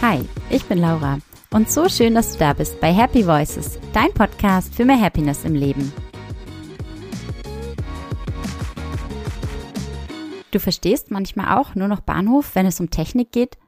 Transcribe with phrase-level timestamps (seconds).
[0.00, 1.18] Hi, ich bin Laura
[1.50, 5.44] und so schön, dass du da bist bei Happy Voices, dein Podcast für mehr Happiness
[5.44, 5.92] im Leben.
[10.52, 13.58] Du verstehst manchmal auch nur noch Bahnhof, wenn es um Technik geht?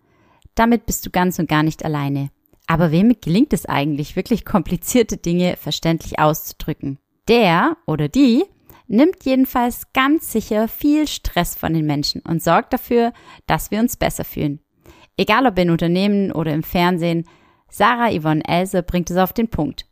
[0.54, 2.30] Damit bist du ganz und gar nicht alleine.
[2.68, 7.00] Aber wem gelingt es eigentlich, wirklich komplizierte Dinge verständlich auszudrücken?
[7.26, 8.44] Der oder die
[8.86, 13.12] nimmt jedenfalls ganz sicher viel Stress von den Menschen und sorgt dafür,
[13.48, 14.60] dass wir uns besser fühlen.
[15.20, 17.26] Egal ob in Unternehmen oder im Fernsehen,
[17.68, 19.84] Sarah Yvonne Else bringt es auf den Punkt.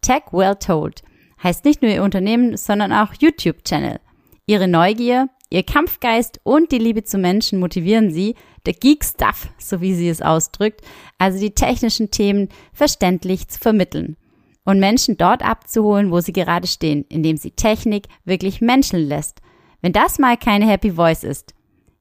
[0.00, 1.04] Tech Well Told
[1.40, 4.00] heißt nicht nur ihr Unternehmen, sondern auch YouTube-Channel.
[4.44, 8.34] Ihre Neugier, ihr Kampfgeist und die Liebe zu Menschen motivieren sie,
[8.66, 10.80] der Geek Stuff, so wie sie es ausdrückt,
[11.16, 14.16] also die technischen Themen verständlich zu vermitteln
[14.64, 19.42] und Menschen dort abzuholen, wo sie gerade stehen, indem sie Technik wirklich menscheln lässt.
[19.80, 21.54] Wenn das mal keine Happy Voice ist,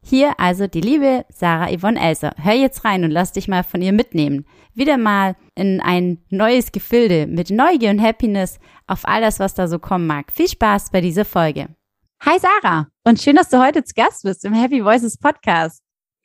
[0.04, 2.34] hier also die liebe Sarah Yvonne Elser.
[2.38, 4.46] Hör jetzt rein und lass dich mal von ihr mitnehmen.
[4.74, 9.68] Wieder mal in ein neues Gefilde mit Neugier und Happiness auf all das, was da
[9.68, 10.32] so kommen mag.
[10.32, 11.70] Viel Spaß bei dieser Folge.
[12.24, 15.82] Hi Sarah und schön, dass du heute zu Gast bist im Happy Voices Podcast.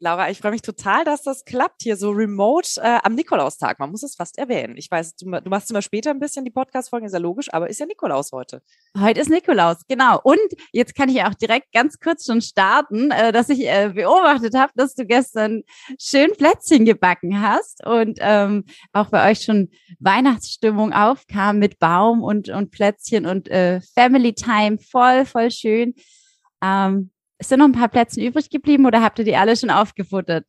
[0.07, 3.81] Laura, ich freue mich total, dass das klappt hier so remote äh, am Nikolaustag.
[3.81, 4.77] Man muss es fast erwähnen.
[4.77, 7.69] Ich weiß, du, du machst immer später ein bisschen die Podcast-Folgen, ist ja logisch, aber
[7.69, 8.63] ist ja Nikolaus heute.
[8.97, 10.21] Heute ist Nikolaus, genau.
[10.23, 10.39] Und
[10.71, 14.71] jetzt kann ich auch direkt ganz kurz schon starten, äh, dass ich äh, beobachtet habe,
[14.77, 15.65] dass du gestern
[16.01, 22.49] schön Plätzchen gebacken hast und ähm, auch bei euch schon Weihnachtsstimmung aufkam mit Baum und,
[22.49, 24.79] und Plätzchen und äh, Family Time.
[24.79, 25.95] Voll, voll schön.
[26.63, 29.71] Ähm, ist da noch ein paar Plätze übrig geblieben oder habt ihr die alle schon
[29.71, 30.45] aufgefuttert?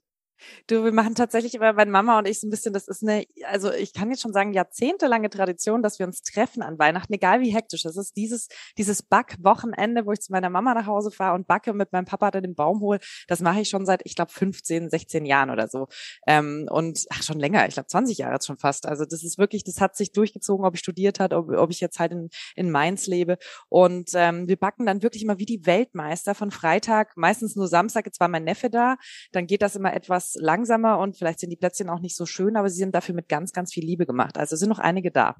[0.67, 3.25] Du, wir machen tatsächlich immer, meine Mama und ich so ein bisschen, das ist eine,
[3.45, 7.41] also ich kann jetzt schon sagen, jahrzehntelange Tradition, dass wir uns treffen an Weihnachten, egal
[7.41, 7.83] wie hektisch.
[7.83, 11.71] Das ist dieses, dieses Backwochenende, wo ich zu meiner Mama nach Hause fahre und backe
[11.71, 12.99] und mit meinem Papa dann den Baum hole.
[13.27, 15.88] Das mache ich schon seit, ich glaube, 15, 16 Jahren oder so.
[16.27, 18.85] Ähm, und ach, schon länger, ich glaube 20 Jahre jetzt schon fast.
[18.85, 21.79] Also das ist wirklich, das hat sich durchgezogen, ob ich studiert hat, ob, ob ich
[21.79, 23.38] jetzt halt in, in Mainz lebe.
[23.69, 28.06] Und ähm, wir backen dann wirklich immer wie die Weltmeister von Freitag, meistens nur Samstag,
[28.06, 28.97] jetzt war mein Neffe da,
[29.31, 32.55] dann geht das immer etwas langsamer und vielleicht sind die Plätzchen auch nicht so schön,
[32.55, 34.38] aber sie sind dafür mit ganz, ganz viel Liebe gemacht.
[34.38, 35.35] Also sind noch einige da.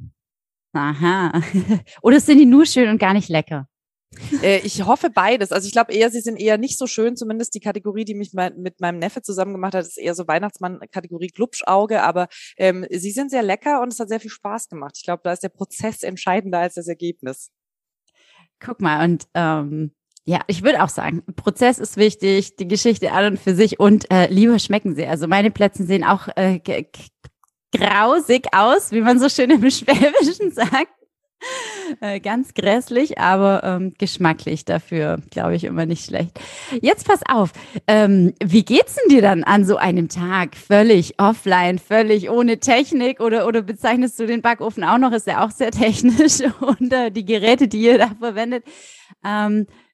[0.74, 1.42] Aha.
[2.02, 3.68] Oder sind die nur schön und gar nicht lecker?
[4.42, 5.52] Äh, ich hoffe beides.
[5.52, 7.16] Also ich glaube eher, sie sind eher nicht so schön.
[7.16, 11.28] Zumindest die Kategorie, die mich mit meinem Neffe zusammen gemacht hat, ist eher so Weihnachtsmann-Kategorie
[11.28, 12.02] Glubschauge.
[12.04, 12.28] Aber
[12.58, 14.94] ähm, sie sind sehr lecker und es hat sehr viel Spaß gemacht.
[14.98, 17.52] Ich glaube, da ist der Prozess entscheidender als das Ergebnis.
[18.60, 19.92] Guck mal, und ähm,
[20.28, 24.12] ja, ich würde auch sagen, Prozess ist wichtig, die Geschichte an und für sich und
[24.12, 25.06] äh, lieber schmecken sie.
[25.06, 26.60] Also meine Plätze sehen auch äh,
[27.74, 30.92] grausig aus, wie man so schön im Schwäbischen sagt.
[32.02, 36.38] Äh, ganz grässlich, aber ähm, geschmacklich dafür, glaube ich, immer nicht schlecht.
[36.82, 37.54] Jetzt pass auf,
[37.88, 40.58] ähm, wie geht's denn dir dann an so einem Tag?
[40.58, 45.14] Völlig offline, völlig ohne Technik oder, oder bezeichnest du den Backofen auch noch?
[45.14, 48.66] Ist ja auch sehr technisch und äh, die Geräte, die ihr da verwendet.
[49.24, 49.87] Ähm, äh, äh,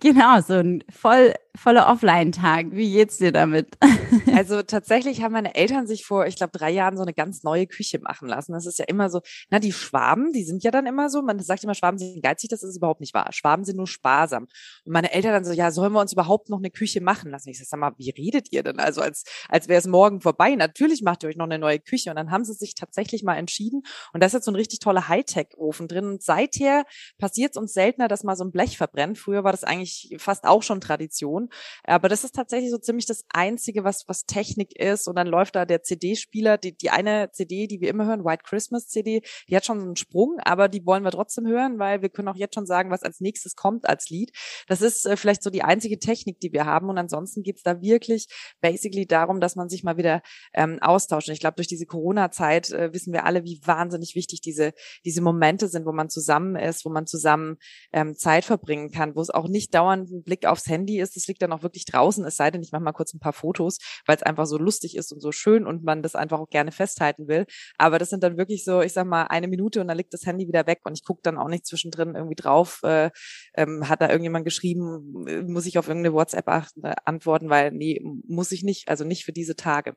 [0.00, 2.66] genau, so ein voll, voller Offline-Tag.
[2.70, 3.76] Wie geht's dir damit?
[4.34, 7.66] Also tatsächlich haben meine Eltern sich vor, ich glaube, drei Jahren so eine ganz neue
[7.66, 8.52] Küche machen lassen.
[8.52, 11.38] Das ist ja immer so, na, die Schwaben, die sind ja dann immer so, man
[11.40, 13.32] sagt immer, Schwaben sind geizig, das ist überhaupt nicht wahr.
[13.32, 14.46] Schwaben sind nur sparsam.
[14.84, 17.48] Und meine Eltern dann so, ja, sollen wir uns überhaupt noch eine Küche machen lassen?
[17.48, 18.78] Ich sag mal, wie redet ihr denn?
[18.78, 20.54] Also als, als wäre es morgen vorbei.
[20.54, 22.10] Natürlich macht ihr euch noch eine neue Küche.
[22.10, 23.82] Und dann haben sie sich tatsächlich mal entschieden.
[24.12, 26.06] Und da ist jetzt so ein richtig toller Hightech-Ofen drin.
[26.06, 26.84] Und seither
[27.18, 29.18] passiert es uns seltener, dass mal so ein Blech verbrennt.
[29.18, 31.45] Früher war das eigentlich fast auch schon Tradition.
[31.84, 35.08] Aber das ist tatsächlich so ziemlich das Einzige, was, was Technik ist.
[35.08, 38.44] Und dann läuft da der CD-Spieler, die, die eine CD, die wir immer hören, White
[38.44, 42.08] Christmas CD, die hat schon einen Sprung, aber die wollen wir trotzdem hören, weil wir
[42.08, 44.32] können auch jetzt schon sagen, was als nächstes kommt als Lied.
[44.68, 46.88] Das ist äh, vielleicht so die einzige Technik, die wir haben.
[46.88, 48.26] Und ansonsten geht's da wirklich
[48.60, 50.22] basically darum, dass man sich mal wieder
[50.54, 51.28] ähm, austauscht.
[51.28, 54.72] Und ich glaube, durch diese Corona-Zeit äh, wissen wir alle, wie wahnsinnig wichtig diese,
[55.04, 57.56] diese Momente sind, wo man zusammen ist, wo man zusammen
[57.92, 61.16] ähm, Zeit verbringen kann, wo es auch nicht dauernd ein Blick aufs Handy ist.
[61.16, 63.34] Das liegt dann auch wirklich draußen, es sei denn, ich mache mal kurz ein paar
[63.34, 66.48] Fotos, weil es einfach so lustig ist und so schön und man das einfach auch
[66.48, 67.44] gerne festhalten will.
[67.76, 70.24] Aber das sind dann wirklich so, ich sag mal, eine Minute und dann liegt das
[70.24, 73.10] Handy wieder weg und ich gucke dann auch nicht zwischendrin irgendwie drauf, äh,
[73.54, 78.00] ähm, hat da irgendjemand geschrieben, äh, muss ich auf irgendeine WhatsApp äh, antworten, weil nee,
[78.26, 79.94] muss ich nicht, also nicht für diese Tage.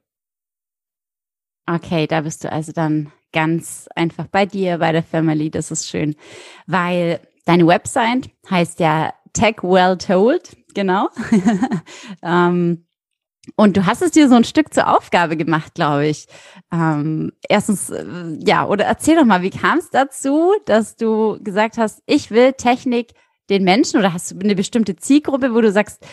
[1.65, 5.51] Okay, da bist du also dann ganz einfach bei dir, bei der Family.
[5.51, 6.15] Das ist schön,
[6.65, 11.09] weil deine Website heißt ja Tech Well Told, genau.
[12.23, 12.85] ähm,
[13.55, 16.27] und du hast es dir so ein Stück zur Aufgabe gemacht, glaube ich.
[16.71, 18.05] Ähm, erstens, äh,
[18.45, 22.53] ja, oder erzähl doch mal, wie kam es dazu, dass du gesagt hast, ich will
[22.53, 23.13] Technik
[23.49, 26.05] den Menschen oder hast du eine bestimmte Zielgruppe, wo du sagst,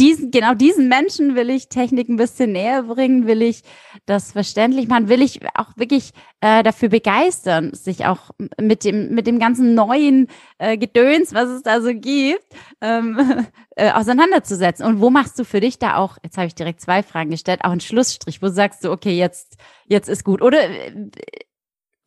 [0.00, 3.62] diesen, genau diesen Menschen will ich Technik ein bisschen näher bringen, will ich
[4.06, 8.30] das verständlich machen, will ich auch wirklich äh, dafür begeistern, sich auch
[8.60, 10.28] mit dem, mit dem ganzen neuen
[10.58, 12.44] äh, Gedöns, was es da so gibt,
[12.80, 13.46] ähm,
[13.76, 14.86] äh, auseinanderzusetzen.
[14.86, 17.64] Und wo machst du für dich da auch, jetzt habe ich direkt zwei Fragen gestellt,
[17.64, 19.56] auch einen Schlussstrich, wo sagst du, okay, jetzt,
[19.86, 20.42] jetzt ist gut.
[20.42, 20.60] Oder,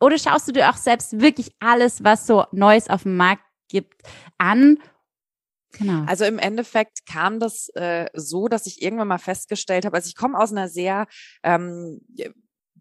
[0.00, 4.02] oder schaust du dir auch selbst wirklich alles, was so Neues auf dem Markt gibt,
[4.38, 4.78] an
[5.72, 6.04] Genau.
[6.06, 10.16] Also im Endeffekt kam das äh, so, dass ich irgendwann mal festgestellt habe, also ich
[10.16, 11.06] komme aus einer sehr
[11.42, 12.00] ähm,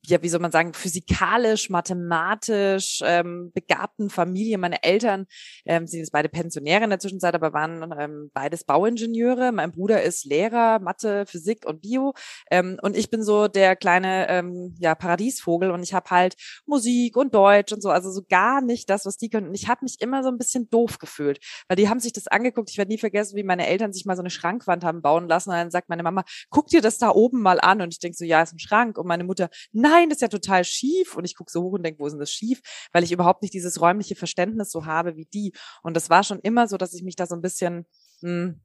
[0.07, 4.57] ja, wie soll man sagen, physikalisch, mathematisch ähm, begabten Familie.
[4.57, 5.27] Meine Eltern
[5.65, 9.51] ähm, sind jetzt beide Pensionäre in der Zwischenzeit, aber waren ähm, beides Bauingenieure.
[9.51, 12.13] Mein Bruder ist Lehrer, Mathe, Physik und Bio.
[12.49, 17.15] Ähm, und ich bin so der kleine ähm, ja, Paradiesvogel und ich habe halt Musik
[17.15, 19.49] und Deutsch und so, also so gar nicht das, was die können.
[19.49, 22.27] Und ich habe mich immer so ein bisschen doof gefühlt, weil die haben sich das
[22.27, 22.71] angeguckt.
[22.71, 25.51] Ich werde nie vergessen, wie meine Eltern sich mal so eine Schrankwand haben bauen lassen.
[25.51, 27.81] Und dann sagt meine Mama, guck dir das da oben mal an.
[27.81, 28.97] Und ich denk so, ja, ist ein Schrank.
[28.97, 31.15] Und meine Mutter, nein, nein, das ist ja total schief.
[31.15, 32.61] Und ich gucke so hoch und denke, wo ist denn das schief?
[32.91, 35.53] Weil ich überhaupt nicht dieses räumliche Verständnis so habe wie die.
[35.83, 37.85] Und das war schon immer so, dass ich mich da so ein bisschen,
[38.21, 38.61] mh, hm,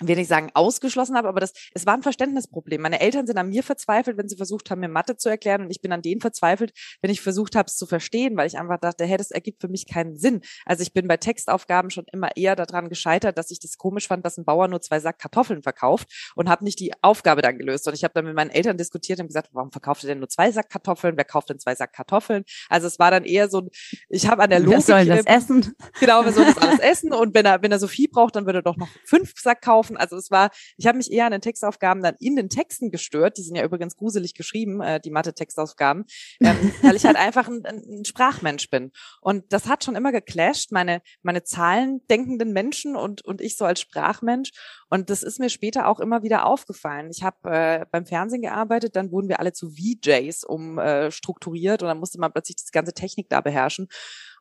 [0.00, 2.80] will ich sagen, ausgeschlossen habe, aber das, es war ein Verständnisproblem.
[2.82, 5.70] Meine Eltern sind an mir verzweifelt, wenn sie versucht haben, mir Mathe zu erklären und
[5.70, 8.78] ich bin an denen verzweifelt, wenn ich versucht habe, es zu verstehen, weil ich einfach
[8.78, 10.42] dachte, hey, das ergibt für mich keinen Sinn.
[10.64, 14.24] Also ich bin bei Textaufgaben schon immer eher daran gescheitert, dass ich das komisch fand,
[14.26, 17.86] dass ein Bauer nur zwei Sack Kartoffeln verkauft und habe nicht die Aufgabe dann gelöst.
[17.88, 20.28] Und ich habe dann mit meinen Eltern diskutiert und gesagt, warum verkauft ihr denn nur
[20.28, 21.16] zwei Sack Kartoffeln?
[21.16, 22.44] Wer kauft denn zwei Sack Kartoffeln?
[22.68, 23.68] Also es war dann eher so,
[24.08, 24.86] ich habe an der Logik...
[24.88, 25.74] Wer soll das essen?
[26.00, 27.12] Genau, wer soll das alles essen?
[27.12, 29.62] Und wenn er, wenn er so viel braucht, dann würde er doch noch fünf Sack
[29.62, 29.85] kaufen.
[29.94, 33.38] Also es war ich habe mich eher an den Textaufgaben dann in den Texten gestört.
[33.38, 36.04] Die sind ja übrigens gruselig geschrieben, äh, die Mathe-Textaufgaben,
[36.40, 38.92] ähm, weil ich halt einfach ein, ein Sprachmensch bin.
[39.20, 43.80] Und das hat schon immer geclasht, meine, meine zahlendenkenden Menschen und, und ich so als
[43.80, 44.50] Sprachmensch.
[44.88, 47.10] Und das ist mir später auch immer wieder aufgefallen.
[47.10, 51.88] Ich habe äh, beim Fernsehen gearbeitet, dann wurden wir alle zu VJs umstrukturiert äh, und
[51.88, 53.88] dann musste man plötzlich das ganze Technik da beherrschen.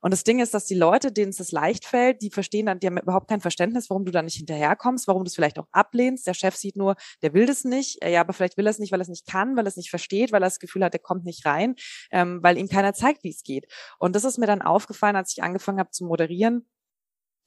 [0.05, 2.79] Und das Ding ist, dass die Leute, denen es das leicht fällt, die verstehen dann,
[2.79, 5.67] die haben überhaupt kein Verständnis, warum du da nicht hinterherkommst, warum du es vielleicht auch
[5.71, 6.27] ablehnst.
[6.27, 8.03] Der Chef sieht nur, der will das nicht.
[8.03, 9.77] Ja, aber vielleicht will er es nicht, weil er es nicht kann, weil er es
[9.77, 11.73] nicht versteht, weil er das Gefühl hat, der kommt nicht rein,
[12.11, 13.65] ähm, weil ihm keiner zeigt, wie es geht.
[13.97, 16.67] Und das ist mir dann aufgefallen, als ich angefangen habe zu moderieren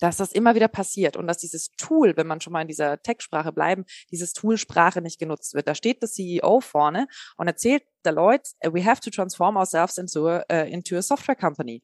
[0.01, 3.03] dass das immer wieder passiert und dass dieses Tool, wenn man schon mal in dieser
[3.03, 5.67] Tech-Sprache bleiben, dieses Tool Sprache nicht genutzt wird.
[5.67, 10.29] Da steht der CEO vorne und erzählt der Leute, we have to transform ourselves into
[10.29, 11.83] a, uh, into a software company.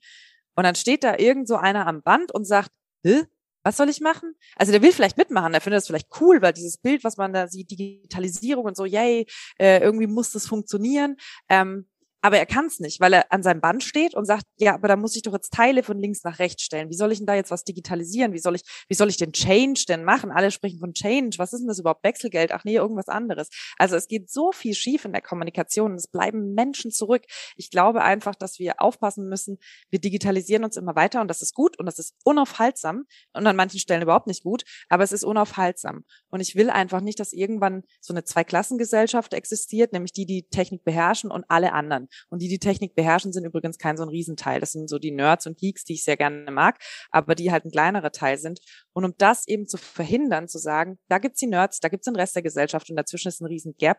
[0.55, 2.71] Und dann steht da irgend so einer am Band und sagt,
[3.05, 3.25] Hä?
[3.65, 4.35] was soll ich machen?
[4.57, 7.33] Also der will vielleicht mitmachen, der findet das vielleicht cool, weil dieses Bild, was man
[7.33, 9.27] da sieht, Digitalisierung und so, yay,
[9.59, 11.17] äh, irgendwie muss das funktionieren.
[11.49, 11.89] Ähm,
[12.25, 14.89] aber er kann es nicht, weil er an seinem Band steht und sagt, ja, aber
[14.89, 16.89] da muss ich doch jetzt Teile von links nach rechts stellen.
[16.89, 18.33] Wie soll ich denn da jetzt was digitalisieren?
[18.33, 20.31] Wie soll ich, wie soll ich den Change denn machen?
[20.31, 21.37] Alle sprechen von Change.
[21.37, 22.03] Was ist denn das überhaupt?
[22.03, 22.53] Wechselgeld?
[22.53, 23.51] Ach nee, irgendwas anderes.
[23.77, 27.25] Also es geht so viel schief in der Kommunikation es bleiben Menschen zurück.
[27.57, 29.59] Ich glaube einfach, dass wir aufpassen müssen.
[29.91, 33.05] Wir digitalisieren uns immer weiter und das ist gut und das ist unaufhaltsam
[33.35, 36.05] und an manchen Stellen überhaupt nicht gut, aber es ist unaufhaltsam.
[36.31, 40.85] Und ich will einfach nicht, dass irgendwann so eine Zweiklassengesellschaft existiert, nämlich die, die Technik
[40.85, 42.09] beherrschen und alle anderen.
[42.31, 44.61] Und die, die Technik beherrschen, sind übrigens kein so ein Riesenteil.
[44.61, 46.79] Das sind so die Nerds und Geeks, die ich sehr gerne mag,
[47.11, 48.61] aber die halt ein kleinerer Teil sind.
[48.93, 52.17] Und um das eben zu verhindern, zu sagen, da gibt's die Nerds, da gibt's den
[52.17, 53.99] Rest der Gesellschaft und dazwischen ist ein riesen Gap,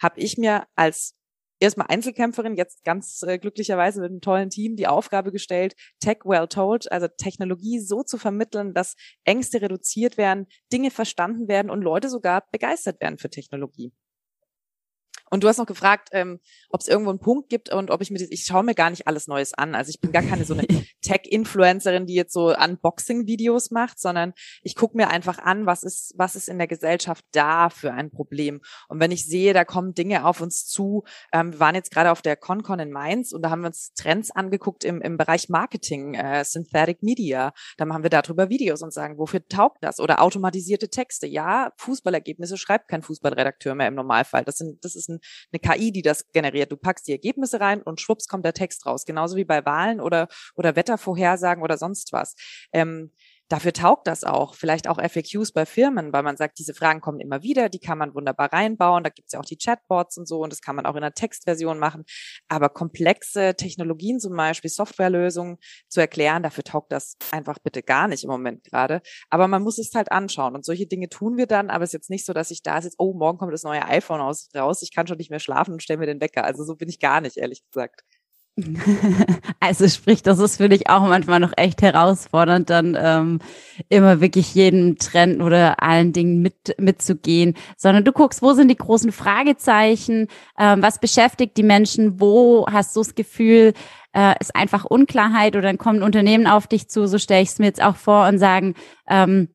[0.00, 1.14] habe ich mir als
[1.62, 6.48] erstmal Einzelkämpferin, jetzt ganz äh, glücklicherweise mit einem tollen Team die Aufgabe gestellt, Tech well
[6.48, 12.08] told, also Technologie so zu vermitteln, dass Ängste reduziert werden, Dinge verstanden werden und Leute
[12.08, 13.92] sogar begeistert werden für Technologie.
[15.32, 18.10] Und du hast noch gefragt, ähm, ob es irgendwo einen Punkt gibt und ob ich
[18.10, 19.74] mir das, ich schaue mir gar nicht alles Neues an.
[19.74, 20.66] Also ich bin gar keine so eine
[21.00, 26.36] Tech-Influencerin, die jetzt so Unboxing-Videos macht, sondern ich gucke mir einfach an, was ist, was
[26.36, 28.60] ist in der Gesellschaft da für ein Problem.
[28.88, 32.10] Und wenn ich sehe, da kommen Dinge auf uns zu, ähm, wir waren jetzt gerade
[32.10, 35.48] auf der ConCon in Mainz und da haben wir uns Trends angeguckt im, im Bereich
[35.48, 37.54] Marketing, äh, Synthetic Media.
[37.78, 39.98] Da machen wir darüber Videos und sagen, wofür taugt das?
[39.98, 41.26] Oder automatisierte Texte.
[41.26, 44.44] Ja, Fußballergebnisse schreibt kein Fußballredakteur mehr im Normalfall.
[44.44, 45.21] Das sind, das ist ein
[45.52, 46.72] eine KI, die das generiert.
[46.72, 49.04] Du packst die Ergebnisse rein und schwupps kommt der Text raus.
[49.04, 52.34] Genauso wie bei Wahlen oder, oder Wettervorhersagen oder sonst was.
[52.72, 53.12] Ähm,
[53.48, 54.54] Dafür taugt das auch.
[54.54, 57.98] Vielleicht auch FAQs bei Firmen, weil man sagt, diese Fragen kommen immer wieder, die kann
[57.98, 59.04] man wunderbar reinbauen.
[59.04, 61.02] Da gibt es ja auch die Chatbots und so und das kann man auch in
[61.02, 62.04] der Textversion machen.
[62.48, 65.58] Aber komplexe Technologien zum Beispiel, Softwarelösungen
[65.88, 69.02] zu erklären, dafür taugt das einfach bitte gar nicht im Moment gerade.
[69.28, 71.68] Aber man muss es halt anschauen und solche Dinge tun wir dann.
[71.68, 73.84] Aber es ist jetzt nicht so, dass ich da sitze, oh, morgen kommt das neue
[73.84, 74.48] iPhone raus,
[74.82, 76.44] ich kann schon nicht mehr schlafen und stelle mir den Wecker.
[76.44, 78.02] Also so bin ich gar nicht, ehrlich gesagt.
[79.60, 83.38] Also sprich, das ist für dich auch manchmal noch echt herausfordernd, dann ähm,
[83.88, 88.76] immer wirklich jeden Trend oder allen Dingen mit, mitzugehen, sondern du guckst, wo sind die
[88.76, 90.28] großen Fragezeichen,
[90.58, 93.72] ähm, was beschäftigt die Menschen, wo hast du das Gefühl,
[94.12, 95.54] äh, ist einfach Unklarheit?
[95.54, 98.26] Oder dann kommen Unternehmen auf dich zu, so stelle ich es mir jetzt auch vor
[98.28, 98.74] und sagen,
[99.08, 99.48] ähm,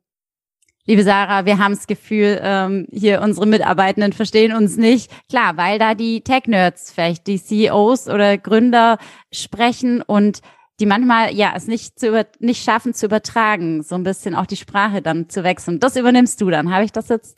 [0.87, 5.11] liebe Sarah, wir haben das Gefühl, ähm, hier unsere Mitarbeitenden verstehen uns nicht.
[5.29, 8.97] Klar, weil da die Tech-Nerds, vielleicht die CEOs oder Gründer
[9.31, 10.41] sprechen und
[10.79, 14.45] die manchmal ja es nicht zu über, nicht schaffen zu übertragen, so ein bisschen auch
[14.45, 15.79] die Sprache dann zu wechseln.
[15.79, 16.71] Das übernimmst du dann.
[16.71, 17.37] Habe ich das jetzt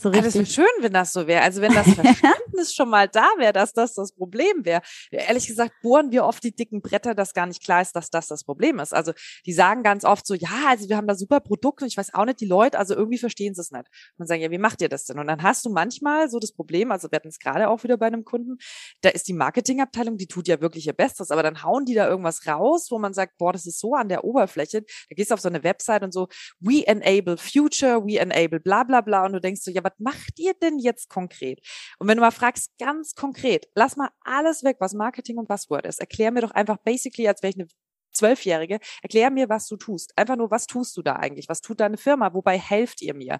[0.00, 0.34] so richtig.
[0.34, 1.42] Ja, das wäre schön, wenn das so wäre.
[1.42, 4.80] Also wenn das Verständnis schon mal da wäre, dass das das Problem wäre.
[5.10, 8.28] Ehrlich gesagt bohren wir oft die dicken Bretter, dass gar nicht klar ist, dass das
[8.28, 8.94] das Problem ist.
[8.94, 9.12] Also
[9.44, 12.14] die sagen ganz oft so, ja, also wir haben da super Produkte und ich weiß
[12.14, 13.86] auch nicht, die Leute, also irgendwie verstehen sie es nicht.
[13.86, 15.18] Und dann sagen, ja, wie macht ihr das denn?
[15.18, 17.96] Und dann hast du manchmal so das Problem, also wir hatten es gerade auch wieder
[17.96, 18.58] bei einem Kunden,
[19.00, 22.08] da ist die Marketingabteilung, die tut ja wirklich ihr Bestes, aber dann hauen die da
[22.08, 24.82] irgendwas raus, wo man sagt, boah, das ist so an der Oberfläche.
[24.82, 26.28] Da gehst du auf so eine Website und so,
[26.60, 30.38] we enable future, we enable bla bla bla und du denkst so, ja, was macht
[30.38, 31.60] ihr denn jetzt konkret?
[31.98, 35.86] Und wenn du mal fragst, ganz konkret, lass mal alles weg, was Marketing und Buzzword
[35.86, 36.00] ist.
[36.00, 37.68] Erklär mir doch einfach basically, als wäre ich eine
[38.12, 40.12] Zwölfjährige, erklär mir, was du tust.
[40.16, 41.48] Einfach nur, was tust du da eigentlich?
[41.48, 42.34] Was tut deine Firma?
[42.34, 43.38] Wobei helft ihr mir?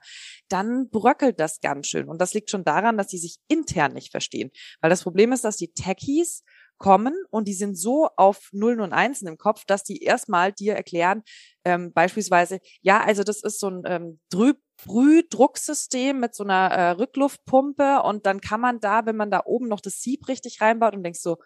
[0.49, 2.09] Dann bröckelt das ganz schön.
[2.09, 4.51] Und das liegt schon daran, dass die sich intern nicht verstehen.
[4.81, 6.45] Weil das Problem ist, dass die Techies
[6.79, 10.75] kommen und die sind so auf Nullen und Einsen im Kopf, dass die erstmal dir
[10.75, 11.23] erklären,
[11.65, 16.91] ähm, beispielsweise, ja, also das ist so ein ähm, Drüb Brühdrucksystem mit so einer äh,
[16.91, 20.95] Rückluftpumpe und dann kann man da, wenn man da oben noch das Sieb richtig reinbaut
[20.95, 21.39] und denkst so,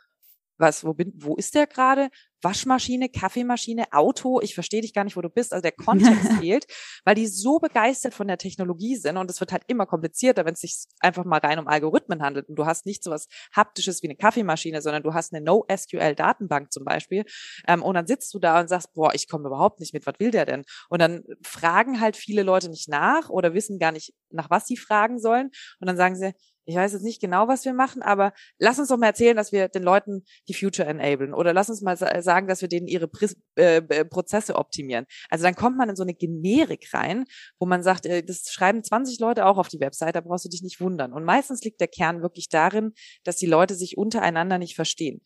[0.63, 2.09] was, wo bin, wo ist der gerade?
[2.43, 5.53] Waschmaschine, Kaffeemaschine, Auto, ich verstehe dich gar nicht, wo du bist.
[5.53, 6.67] Also der Kontext fehlt,
[7.05, 10.55] weil die so begeistert von der Technologie sind und es wird halt immer komplizierter, wenn
[10.55, 14.03] es sich einfach mal rein um Algorithmen handelt und du hast nicht so was haptisches
[14.03, 17.25] wie eine Kaffeemaschine, sondern du hast eine NoSQL-Datenbank zum Beispiel
[17.69, 20.15] ähm, und dann sitzt du da und sagst, boah, ich komme überhaupt nicht mit, was
[20.19, 20.65] will der denn?
[20.89, 24.77] Und dann fragen halt viele Leute nicht nach oder wissen gar nicht, nach was sie
[24.77, 25.51] fragen sollen
[25.81, 26.33] und dann sagen sie,
[26.65, 29.53] ich weiß jetzt nicht genau, was wir machen, aber lass uns doch mal erzählen, dass
[29.53, 33.09] wir den Leuten die Future enablen oder lass uns mal sagen, dass wir denen ihre
[33.09, 35.07] Pris äh, Prozesse optimieren.
[35.31, 37.25] Also dann kommt man in so eine Generik rein,
[37.59, 40.49] wo man sagt, äh, das schreiben 20 Leute auch auf die Website, da brauchst du
[40.49, 41.13] dich nicht wundern.
[41.13, 42.93] Und meistens liegt der Kern wirklich darin,
[43.25, 45.23] dass die Leute sich untereinander nicht verstehen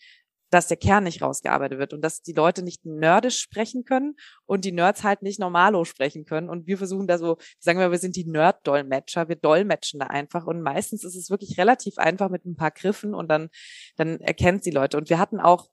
[0.50, 4.64] dass der Kern nicht rausgearbeitet wird und dass die Leute nicht nerdisch sprechen können und
[4.64, 6.48] die Nerds halt nicht normalo sprechen können.
[6.48, 10.46] Und wir versuchen da so, sagen wir, wir sind die Nerd-Dolmetscher, wir dolmetschen da einfach.
[10.46, 13.48] Und meistens ist es wirklich relativ einfach mit ein paar Griffen und dann,
[13.96, 14.96] dann erkennt die Leute.
[14.96, 15.68] Und wir hatten auch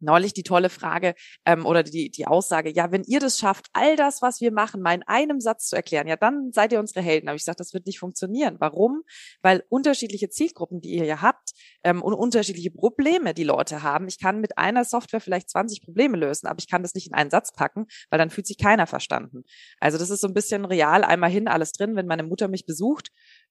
[0.00, 1.14] neulich die tolle Frage
[1.44, 4.80] ähm, oder die, die Aussage, ja, wenn ihr das schafft, all das, was wir machen,
[4.80, 7.28] mal in einem Satz zu erklären, ja, dann seid ihr unsere Helden.
[7.28, 8.56] Aber ich sage, das wird nicht funktionieren.
[8.58, 9.02] Warum?
[9.42, 11.50] Weil unterschiedliche Zielgruppen, die ihr ja habt
[11.84, 14.08] ähm, und unterschiedliche Probleme, die Leute haben.
[14.08, 17.14] Ich kann mit einer Software vielleicht 20 Probleme lösen, aber ich kann das nicht in
[17.14, 19.44] einen Satz packen, weil dann fühlt sich keiner verstanden.
[19.80, 21.96] Also das ist so ein bisschen real, einmal hin, alles drin.
[21.96, 23.08] Wenn meine Mutter mich besucht,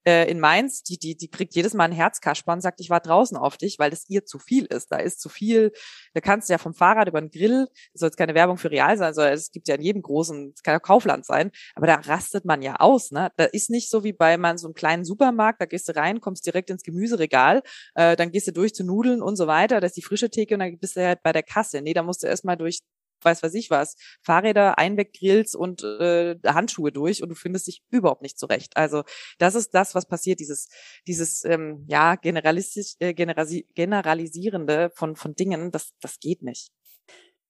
[0.08, 3.02] äh, in Mainz, die, die, die kriegt jedes Mal ein Herzkasper und sagt, ich war
[3.02, 4.90] draußen auf dich, weil das ihr zu viel ist.
[4.90, 5.74] Da ist zu viel,
[6.14, 8.72] da kannst du ja vom Fahrrad über den Grill, das soll jetzt keine Werbung für
[8.72, 11.88] Real sein, sondern es gibt ja in jedem großen, es kann ja Kaufland sein, aber
[11.88, 13.32] da rastet man ja aus, ne?
[13.36, 16.22] Da ist nicht so wie bei man so einem kleinen Supermarkt, da gehst du rein,
[16.22, 17.62] kommst direkt ins Gemüseregal,
[17.96, 20.56] äh, dann gehst du durch zu Nudeln und so weiter, da ist die frische Theke
[20.56, 21.82] und dann bist du halt bei der Kasse.
[21.82, 22.80] Nee, da musst du erstmal durch
[23.28, 28.22] weiß was ich was, Fahrräder, Einweggrills und äh, Handschuhe durch und du findest dich überhaupt
[28.22, 28.76] nicht zurecht.
[28.78, 29.04] Also
[29.38, 30.70] das ist das, was passiert, dieses,
[31.06, 36.70] dieses ähm, ja, generalistisch, äh, generasi generalisierende von, von Dingen, das, das geht nicht.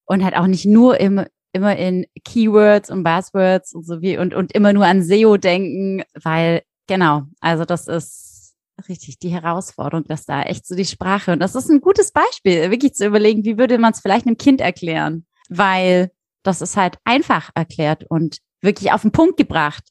[0.06, 4.34] Und halt auch nicht nur im, immer in Keywords und Buzzwords und so wie und,
[4.34, 8.56] und immer nur an SEO denken, weil, genau, also das ist
[8.88, 12.70] richtig die Herausforderung, dass da echt so die Sprache und das ist ein gutes Beispiel,
[12.72, 15.26] wirklich zu überlegen, wie würde man es vielleicht einem Kind erklären?
[15.50, 16.12] Weil
[16.44, 19.84] das ist halt einfach erklärt und wirklich auf den Punkt gebracht.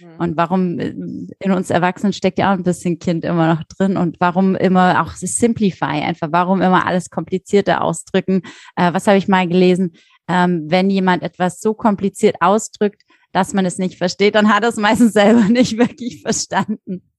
[0.00, 0.16] Mhm.
[0.18, 0.94] Und warum äh,
[1.38, 5.02] in uns Erwachsenen steckt ja auch ein bisschen Kind immer noch drin und warum immer
[5.02, 8.42] auch Simplify, einfach warum immer alles komplizierter ausdrücken.
[8.76, 9.92] Äh, was habe ich mal gelesen?
[10.28, 13.02] Ähm, wenn jemand etwas so kompliziert ausdrückt,
[13.32, 17.10] dass man es nicht versteht, dann hat er es meistens selber nicht wirklich verstanden.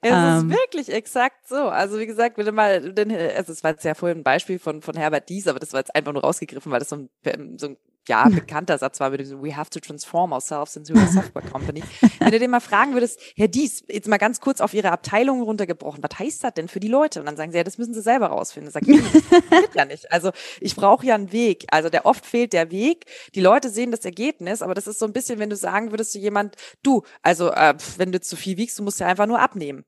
[0.00, 1.56] Es ähm, ist wirklich exakt so.
[1.56, 4.58] Also wie gesagt, wenn du mal, denn, also es war jetzt ja vorhin ein Beispiel
[4.58, 7.58] von, von Herbert Dies, aber das war jetzt einfach nur rausgegriffen, weil das so ein,
[7.58, 7.76] so ein
[8.08, 11.82] ja, bekannter Satz war, we have to transform ourselves into a software company.
[12.18, 15.42] Wenn du den mal fragen würdest, Herr Dies, jetzt mal ganz kurz auf Ihre Abteilung
[15.42, 17.20] runtergebrochen, was heißt das denn für die Leute?
[17.20, 18.72] Und dann sagen sie, ja, das müssen sie selber rausfinden.
[18.72, 20.10] Sag ich, das geht ja nicht.
[20.10, 21.66] Also ich brauche ja einen Weg.
[21.70, 23.04] Also der oft fehlt der Weg.
[23.34, 26.12] Die Leute sehen das Ergebnis, aber das ist so ein bisschen, wenn du sagen würdest
[26.12, 29.40] zu jemand, du, also äh, wenn du zu viel wiegst, du musst ja einfach nur
[29.40, 29.84] abnehmen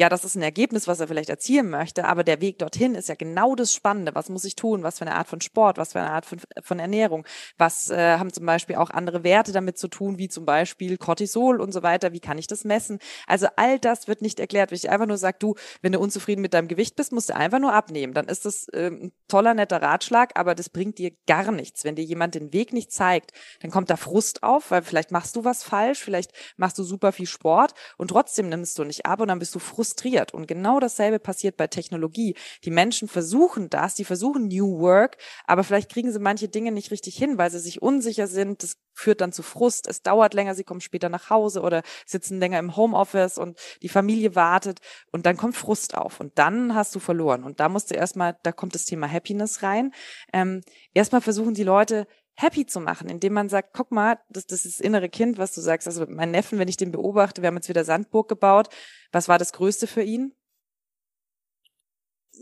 [0.00, 3.10] ja, das ist ein Ergebnis, was er vielleicht erzielen möchte, aber der Weg dorthin ist
[3.10, 4.14] ja genau das Spannende.
[4.14, 4.82] Was muss ich tun?
[4.82, 5.76] Was für eine Art von Sport?
[5.76, 7.26] Was für eine Art von, von Ernährung?
[7.58, 11.60] Was äh, haben zum Beispiel auch andere Werte damit zu tun, wie zum Beispiel Cortisol
[11.60, 12.14] und so weiter?
[12.14, 12.98] Wie kann ich das messen?
[13.26, 14.70] Also all das wird nicht erklärt.
[14.70, 17.36] Wenn ich einfach nur sage, du, wenn du unzufrieden mit deinem Gewicht bist, musst du
[17.36, 18.14] einfach nur abnehmen.
[18.14, 21.84] Dann ist das äh, ein toller, netter Ratschlag, aber das bringt dir gar nichts.
[21.84, 25.36] Wenn dir jemand den Weg nicht zeigt, dann kommt da Frust auf, weil vielleicht machst
[25.36, 29.20] du was falsch, vielleicht machst du super viel Sport und trotzdem nimmst du nicht ab
[29.20, 29.89] und dann bist du frustriert.
[30.32, 32.36] Und genau dasselbe passiert bei Technologie.
[32.64, 35.16] Die Menschen versuchen das, die versuchen New Work,
[35.46, 38.62] aber vielleicht kriegen sie manche Dinge nicht richtig hin, weil sie sich unsicher sind.
[38.62, 39.88] Das führt dann zu Frust.
[39.88, 43.88] Es dauert länger, sie kommen später nach Hause oder sitzen länger im Homeoffice und die
[43.88, 44.80] Familie wartet
[45.10, 47.44] und dann kommt Frust auf und dann hast du verloren.
[47.44, 49.92] Und da musst du erstmal, da kommt das Thema Happiness rein.
[50.32, 52.06] Ähm, erstmal versuchen die Leute,
[52.36, 55.52] happy zu machen, indem man sagt, guck mal, das, das ist das innere Kind, was
[55.52, 55.86] du sagst.
[55.86, 58.68] Also mein Neffen, wenn ich den beobachte, wir haben jetzt wieder Sandburg gebaut.
[59.12, 60.34] Was war das Größte für ihn?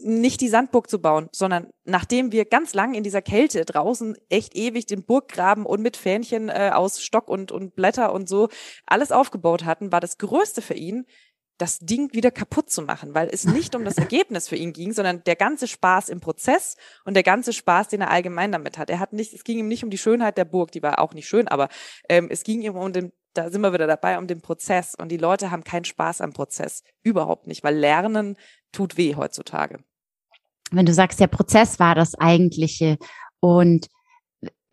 [0.00, 4.54] Nicht die Sandburg zu bauen, sondern nachdem wir ganz lang in dieser Kälte draußen echt
[4.54, 8.48] ewig den Burggraben und mit Fähnchen äh, aus Stock und, und Blätter und so
[8.86, 11.04] alles aufgebaut hatten, war das Größte für ihn,
[11.58, 14.92] das Ding wieder kaputt zu machen, weil es nicht um das Ergebnis für ihn ging,
[14.92, 18.90] sondern der ganze Spaß im Prozess und der ganze Spaß, den er allgemein damit hat.
[18.90, 21.14] Er hat nicht, es ging ihm nicht um die Schönheit der Burg, die war auch
[21.14, 21.68] nicht schön, aber
[22.08, 24.94] ähm, es ging ihm um den, da sind wir wieder dabei, um den Prozess.
[24.94, 26.82] Und die Leute haben keinen Spaß am Prozess.
[27.02, 28.36] Überhaupt nicht, weil Lernen
[28.72, 29.80] tut weh heutzutage.
[30.70, 32.98] Wenn du sagst, der Prozess war das eigentliche
[33.40, 33.88] und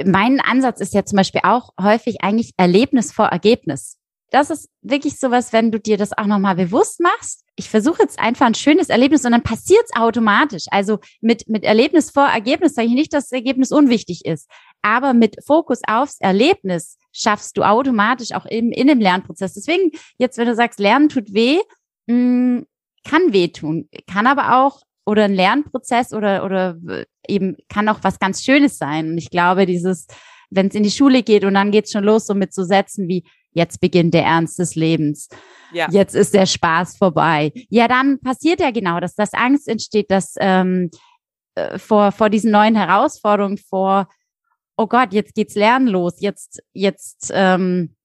[0.04, 3.98] mein Ansatz ist ja zum Beispiel auch häufig eigentlich Erlebnis vor Ergebnis
[4.32, 7.44] das ist wirklich sowas, wenn du dir das auch nochmal bewusst machst.
[7.56, 10.66] Ich versuche jetzt einfach ein schönes Erlebnis und dann passiert es automatisch.
[10.72, 14.50] Also mit, mit Erlebnis vor Ergebnis sage ich nicht, dass das Ergebnis unwichtig ist.
[14.82, 19.54] Aber mit Fokus aufs Erlebnis schaffst du automatisch auch im, in dem Lernprozess.
[19.54, 21.60] Deswegen, jetzt, wenn du sagst, Lernen tut weh,
[22.08, 22.66] mh, hm,
[23.08, 26.78] kann wehtun, kann aber auch oder ein Lernprozess oder, oder
[27.28, 29.10] eben kann auch was ganz Schönes sein.
[29.12, 30.08] Und ich glaube, dieses,
[30.50, 33.08] wenn es in die Schule geht und dann geht's schon los, so mit so Sätzen
[33.08, 33.24] wie,
[33.56, 35.30] jetzt beginnt der Ernst des Lebens.
[35.72, 35.88] Ja.
[35.90, 37.52] Jetzt ist der Spaß vorbei.
[37.70, 40.92] Ja, dann passiert ja genau das, dass Angst entsteht, dass ähm,
[41.56, 44.08] äh, vor, vor diesen neuen Herausforderungen, vor,
[44.78, 47.96] oh Gott, jetzt geht's Lernen los, jetzt, jetzt ähm,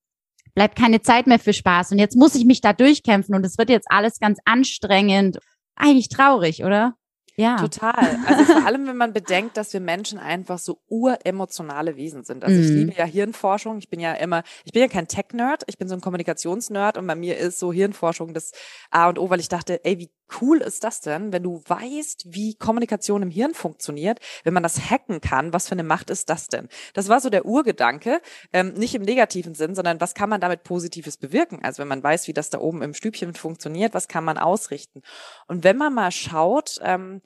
[0.54, 3.58] bleibt keine Zeit mehr für Spaß und jetzt muss ich mich da durchkämpfen und es
[3.58, 5.38] wird jetzt alles ganz anstrengend.
[5.76, 6.94] Eigentlich traurig, oder?
[7.40, 7.56] Ja.
[7.56, 8.18] Total.
[8.26, 12.44] Also vor allem, wenn man bedenkt, dass wir Menschen einfach so uremotionale Wesen sind.
[12.44, 12.62] Also mhm.
[12.62, 13.78] ich liebe ja Hirnforschung.
[13.78, 17.06] Ich bin ja immer, ich bin ja kein Tech-Nerd, ich bin so ein Kommunikationsnerd und
[17.06, 18.52] bei mir ist so Hirnforschung das
[18.90, 22.26] A und O, weil ich dachte, ey, wie cool ist das denn, wenn du weißt,
[22.28, 26.30] wie Kommunikation im Hirn funktioniert, wenn man das hacken kann, was für eine Macht ist
[26.30, 26.68] das denn?
[26.94, 28.20] Das war so der Urgedanke,
[28.52, 31.60] ähm, nicht im negativen Sinn, sondern was kann man damit Positives bewirken?
[31.62, 35.02] Also wenn man weiß, wie das da oben im Stübchen funktioniert, was kann man ausrichten?
[35.46, 37.20] Und wenn man mal schaut, ähm,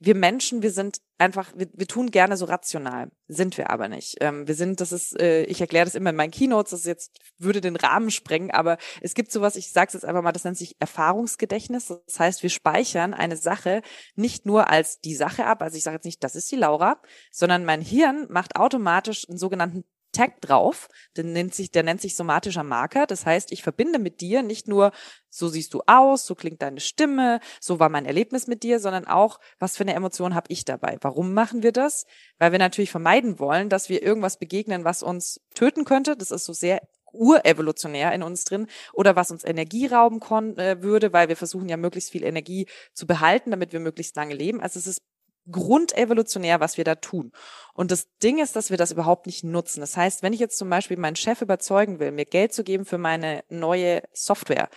[0.00, 4.16] wir Menschen, wir sind einfach, wir, wir tun gerne so rational, sind wir aber nicht.
[4.20, 7.18] Ähm, wir sind, das ist, äh, ich erkläre das immer in meinen Keynotes, das jetzt
[7.38, 10.44] würde den Rahmen sprengen, aber es gibt sowas, ich sage es jetzt einfach mal, das
[10.44, 11.88] nennt sich Erfahrungsgedächtnis.
[11.88, 13.82] Das heißt, wir speichern eine Sache
[14.14, 17.00] nicht nur als die Sache ab, also ich sage jetzt nicht, das ist die Laura,
[17.32, 19.84] sondern mein Hirn macht automatisch einen sogenannten
[20.18, 23.06] Tag drauf, der nennt sich, der nennt sich somatischer Marker.
[23.06, 24.90] Das heißt, ich verbinde mit dir nicht nur,
[25.30, 29.06] so siehst du aus, so klingt deine Stimme, so war mein Erlebnis mit dir, sondern
[29.06, 30.98] auch, was für eine Emotion habe ich dabei?
[31.02, 32.04] Warum machen wir das?
[32.38, 36.16] Weil wir natürlich vermeiden wollen, dass wir irgendwas begegnen, was uns töten könnte.
[36.16, 36.80] Das ist so sehr
[37.12, 40.20] urevolutionär in uns drin oder was uns Energie rauben
[40.58, 44.34] äh, würde, weil wir versuchen ja möglichst viel Energie zu behalten, damit wir möglichst lange
[44.34, 44.60] leben.
[44.60, 45.02] Also es ist
[45.50, 47.32] grundevolutionär, was wir da tun.
[47.74, 49.80] Und das Ding ist, dass wir das überhaupt nicht nutzen.
[49.80, 52.84] Das heißt, wenn ich jetzt zum Beispiel meinen Chef überzeugen will, mir Geld zu geben
[52.84, 54.68] für meine neue Software,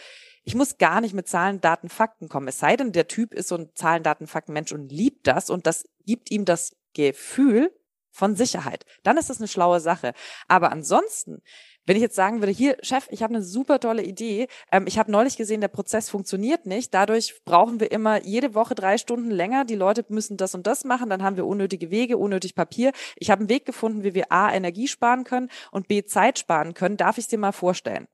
[0.43, 2.47] ich muss gar nicht mit Zahlen, Daten, Fakten kommen.
[2.47, 5.49] Es sei denn, der Typ ist so ein Zahlen, Daten, Fakten Mensch und liebt das
[5.49, 7.71] und das gibt ihm das Gefühl
[8.11, 8.85] von Sicherheit.
[9.03, 10.13] Dann ist das eine schlaue Sache.
[10.47, 11.41] Aber ansonsten,
[11.85, 14.47] wenn ich jetzt sagen würde, hier, Chef, ich habe eine super tolle Idee.
[14.71, 16.93] Ähm, ich habe neulich gesehen, der Prozess funktioniert nicht.
[16.93, 19.65] Dadurch brauchen wir immer jede Woche drei Stunden länger.
[19.65, 21.09] Die Leute müssen das und das machen.
[21.09, 22.91] Dann haben wir unnötige Wege, unnötig Papier.
[23.15, 26.73] Ich habe einen Weg gefunden, wie wir A, Energie sparen können und B, Zeit sparen
[26.73, 26.97] können.
[26.97, 28.07] Darf ich es dir mal vorstellen?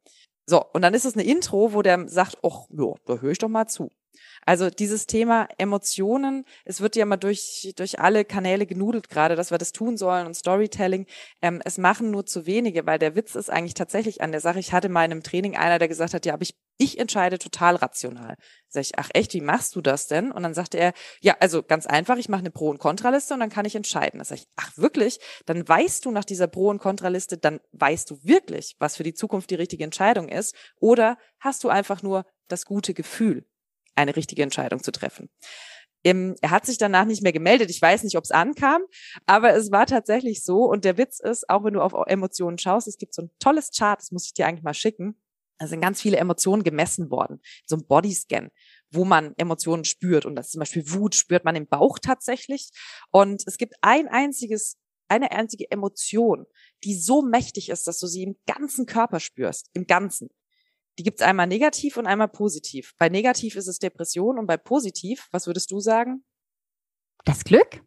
[0.49, 3.37] So, und dann ist es eine Intro, wo der sagt, ach, ja, da höre ich
[3.37, 3.91] doch mal zu.
[4.47, 9.51] Also dieses Thema Emotionen, es wird ja mal durch, durch alle Kanäle genudelt gerade, dass
[9.51, 11.05] wir das tun sollen und Storytelling.
[11.41, 14.59] Ähm, es machen nur zu wenige, weil der Witz ist eigentlich tatsächlich an der Sache.
[14.59, 17.39] Ich hatte mal in einem Training einer, der gesagt hat, ja, aber ich, ich entscheide
[17.39, 18.35] total rational.
[18.69, 20.31] Sag ich, ach echt, wie machst du das denn?
[20.31, 23.41] Und dann sagte er, ja, also ganz einfach, ich mache eine Pro- und Kontraliste und
[23.41, 24.19] dann kann ich entscheiden.
[24.19, 25.19] Da sag ich, ach wirklich?
[25.45, 29.13] Dann weißt du nach dieser Pro- und Kontraliste, dann weißt du wirklich, was für die
[29.13, 30.55] Zukunft die richtige Entscheidung ist.
[30.79, 33.45] Oder hast du einfach nur das gute Gefühl?
[33.97, 35.29] Eine richtige Entscheidung zu treffen.
[36.03, 37.69] Ähm, er hat sich danach nicht mehr gemeldet.
[37.69, 38.81] Ich weiß nicht, ob es ankam,
[39.25, 40.65] aber es war tatsächlich so.
[40.65, 43.71] Und der Witz ist, auch wenn du auf Emotionen schaust, es gibt so ein tolles
[43.75, 45.19] Chart, das muss ich dir eigentlich mal schicken.
[45.59, 47.41] Da sind ganz viele Emotionen gemessen worden.
[47.65, 48.49] So ein Bodyscan,
[48.91, 50.25] wo man Emotionen spürt.
[50.25, 52.69] Und das zum Beispiel Wut spürt man im Bauch tatsächlich.
[53.11, 56.45] Und es gibt ein einziges, eine einzige Emotion,
[56.83, 59.69] die so mächtig ist, dass du sie im ganzen Körper spürst.
[59.73, 60.29] Im Ganzen.
[60.97, 62.93] Die gibt's einmal negativ und einmal positiv.
[62.97, 66.25] Bei negativ ist es Depression und bei positiv, was würdest du sagen?
[67.25, 67.83] Das Glück?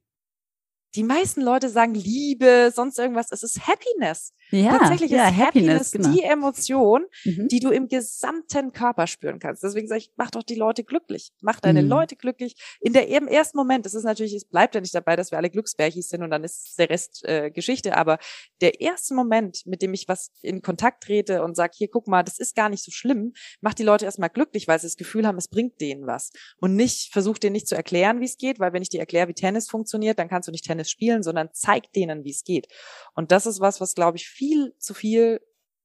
[0.95, 3.31] Die meisten Leute sagen Liebe, sonst irgendwas.
[3.31, 4.33] Es ist Happiness.
[4.51, 6.11] Ja, Tatsächlich ja, ist Happiness, genau.
[6.13, 7.49] die Emotion, Mhm.
[7.49, 9.63] die du im gesamten Körper spüren kannst.
[9.63, 11.33] Deswegen sage ich, mach doch die Leute glücklich.
[11.41, 11.89] Mach deine Mhm.
[11.89, 12.55] Leute glücklich.
[12.81, 15.39] In der im ersten Moment, es ist natürlich, es bleibt ja nicht dabei, dass wir
[15.39, 17.97] alle Glücksbärchis sind und dann ist der Rest äh, Geschichte.
[17.97, 18.19] Aber
[18.61, 22.23] der erste Moment, mit dem ich was in Kontakt trete und sage, hier, guck mal,
[22.23, 25.27] das ist gar nicht so schlimm, macht die Leute erstmal glücklich, weil sie das Gefühl
[25.27, 26.31] haben, es bringt denen was.
[26.59, 29.29] Und nicht, versuch denen nicht zu erklären, wie es geht, weil wenn ich dir erkläre,
[29.29, 32.67] wie Tennis funktioniert, dann kannst du nicht Tennis spielen, sondern zeig denen, wie es geht.
[33.15, 35.41] Und das ist was, was, glaube ich, viel zu viel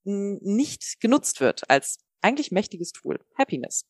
[0.05, 3.19] nicht genutzt wird als eigentlich mächtiges Tool.
[3.37, 3.85] Happiness.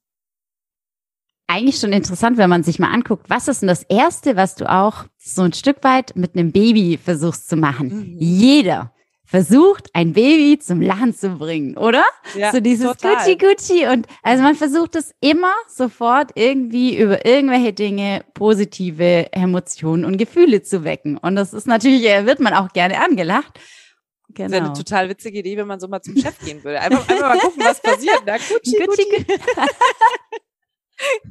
[1.48, 4.68] Eigentlich schon interessant, wenn man sich mal anguckt, was ist denn das Erste, was du
[4.68, 7.90] auch so ein Stück weit mit einem Baby versuchst zu machen?
[7.90, 8.18] Mhm.
[8.18, 8.92] Jeder
[9.24, 12.04] versucht, ein Baby zum Lachen zu bringen, oder?
[12.36, 13.18] Ja, so dieses total.
[13.18, 20.06] Gucci Gucci und also man versucht es immer sofort irgendwie über irgendwelche Dinge positive Emotionen
[20.06, 23.60] und Gefühle zu wecken und das ist natürlich äh, wird man auch gerne angelacht.
[24.30, 24.66] Das ist ja Genau.
[24.72, 26.80] eine total witzige Idee, wenn man so mal zum Chef gehen würde.
[26.82, 28.22] Einfach, einfach mal gucken, was passiert.
[28.26, 29.26] Na, Gucci, Gucci, Gucci.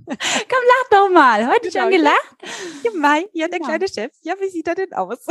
[0.07, 1.49] Komm, lach doch mal.
[1.49, 2.37] Heute Genau, schon gelacht?
[2.83, 3.65] Ja, Mai, ja, der Ja.
[3.67, 4.13] kleine Chef.
[4.21, 5.25] Ja, wie sieht er denn aus?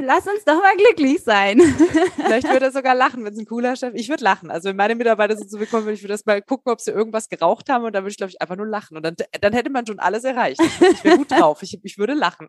[0.00, 1.60] Lass uns doch mal glücklich sein.
[2.16, 4.48] Vielleicht würde er sogar lachen, wenn es ein cooler Chef Ich würde lachen.
[4.52, 6.80] Also wenn meine Mitarbeiter so zu mir kommen, würde ich würde das mal gucken, ob
[6.80, 8.96] sie irgendwas geraucht haben und dann würde ich, glaube ich, einfach nur lachen.
[8.96, 10.60] Und dann, dann hätte man schon alles erreicht.
[10.92, 11.60] Ich wäre gut drauf.
[11.62, 12.48] Ich, ich würde lachen.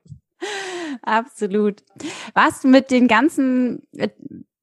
[1.01, 1.83] Absolut.
[2.33, 4.13] Was mit den ganzen, mit,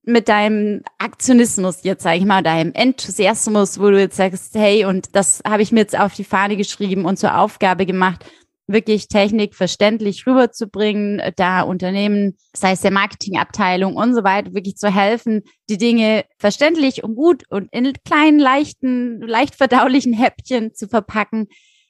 [0.03, 5.14] mit deinem Aktionismus jetzt, sage ich mal, deinem Enthusiasmus, wo du jetzt sagst, hey, und
[5.14, 8.25] das habe ich mir jetzt auf die Fahne geschrieben und zur Aufgabe gemacht,
[8.66, 14.92] wirklich Technik verständlich rüberzubringen, da Unternehmen, sei es der Marketingabteilung und so weiter, wirklich zu
[14.92, 21.49] helfen, die Dinge verständlich und gut und in kleinen, leichten, leicht verdaulichen Häppchen zu verpacken.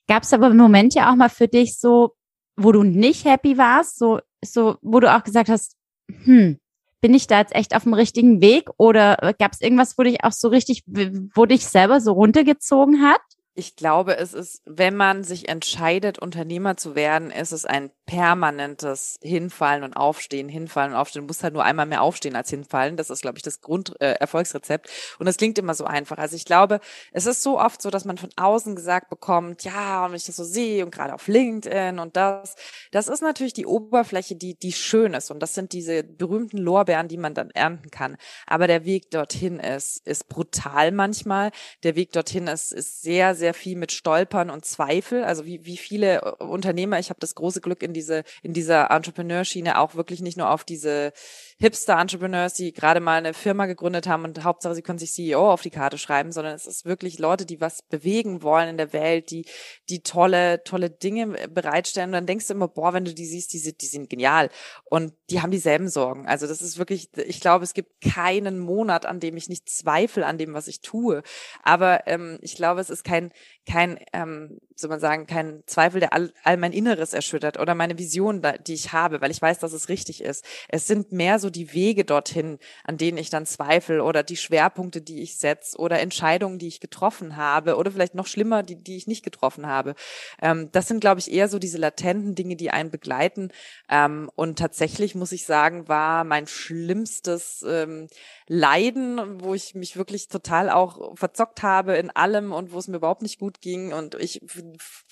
[0.08, 2.14] Gab es aber im Moment ja auch mal für dich so,
[2.56, 5.76] wo du nicht happy warst, so, so, wo du auch gesagt hast,
[6.24, 6.58] hm,
[7.00, 10.22] bin ich da jetzt echt auf dem richtigen Weg oder gab es irgendwas, wo dich
[10.24, 13.20] auch so richtig, wo dich selber so runtergezogen hat?
[13.54, 19.18] Ich glaube, es ist, wenn man sich entscheidet, Unternehmer zu werden, ist es ein permanentes
[19.22, 21.22] Hinfallen und Aufstehen, Hinfallen und Aufstehen.
[21.22, 22.96] Du musst halt nur einmal mehr aufstehen als hinfallen.
[22.96, 24.86] Das ist, glaube ich, das Grunderfolgsrezept.
[24.86, 26.16] Äh, und das klingt immer so einfach.
[26.16, 26.80] Also ich glaube,
[27.12, 30.24] es ist so oft so, dass man von außen gesagt bekommt, ja, und wenn ich
[30.24, 32.56] das so sehe und gerade auf LinkedIn und das,
[32.90, 35.30] das ist natürlich die Oberfläche, die, die schön ist.
[35.30, 38.16] Und das sind diese berühmten Lorbeeren, die man dann ernten kann.
[38.46, 41.50] Aber der Weg dorthin ist, ist brutal manchmal.
[41.82, 45.24] Der Weg dorthin ist, ist sehr, sehr viel mit Stolpern und Zweifel.
[45.24, 49.78] Also wie, wie viele Unternehmer, ich habe das große Glück in diese, in dieser Entrepreneurschiene
[49.78, 51.12] auch wirklich nicht nur auf diese
[51.62, 55.62] Hipster-Entrepreneurs, die gerade mal eine Firma gegründet haben und Hauptsache, sie können sich CEO auf
[55.62, 59.30] die Karte schreiben, sondern es ist wirklich Leute, die was bewegen wollen in der Welt,
[59.30, 59.46] die,
[59.88, 62.08] die tolle, tolle Dinge bereitstellen.
[62.08, 64.50] Und dann denkst du immer, boah, wenn du die siehst, die sind, die sind genial.
[64.86, 66.26] Und die haben dieselben Sorgen.
[66.26, 70.26] Also das ist wirklich, ich glaube, es gibt keinen Monat, an dem ich nicht zweifle
[70.26, 71.22] an dem, was ich tue.
[71.62, 73.30] Aber ähm, ich glaube, es ist kein,
[73.66, 77.98] kein, ähm, soll man sagen, kein Zweifel, der all, all mein Inneres erschüttert oder meine
[77.98, 80.44] Vision, die ich habe, weil ich weiß, dass es richtig ist.
[80.68, 85.00] Es sind mehr so die Wege dorthin, an denen ich dann zweifle oder die Schwerpunkte,
[85.00, 88.96] die ich setze oder Entscheidungen, die ich getroffen habe oder vielleicht noch schlimmer, die, die
[88.96, 89.94] ich nicht getroffen habe.
[90.40, 93.50] Ähm, das sind, glaube ich, eher so diese latenten Dinge, die einen begleiten.
[93.88, 98.08] Ähm, und tatsächlich muss ich sagen, war mein schlimmstes ähm,
[98.48, 102.96] Leiden, wo ich mich wirklich total auch verzockt habe in allem und wo es mir
[102.96, 104.40] überhaupt nicht gut ging und ich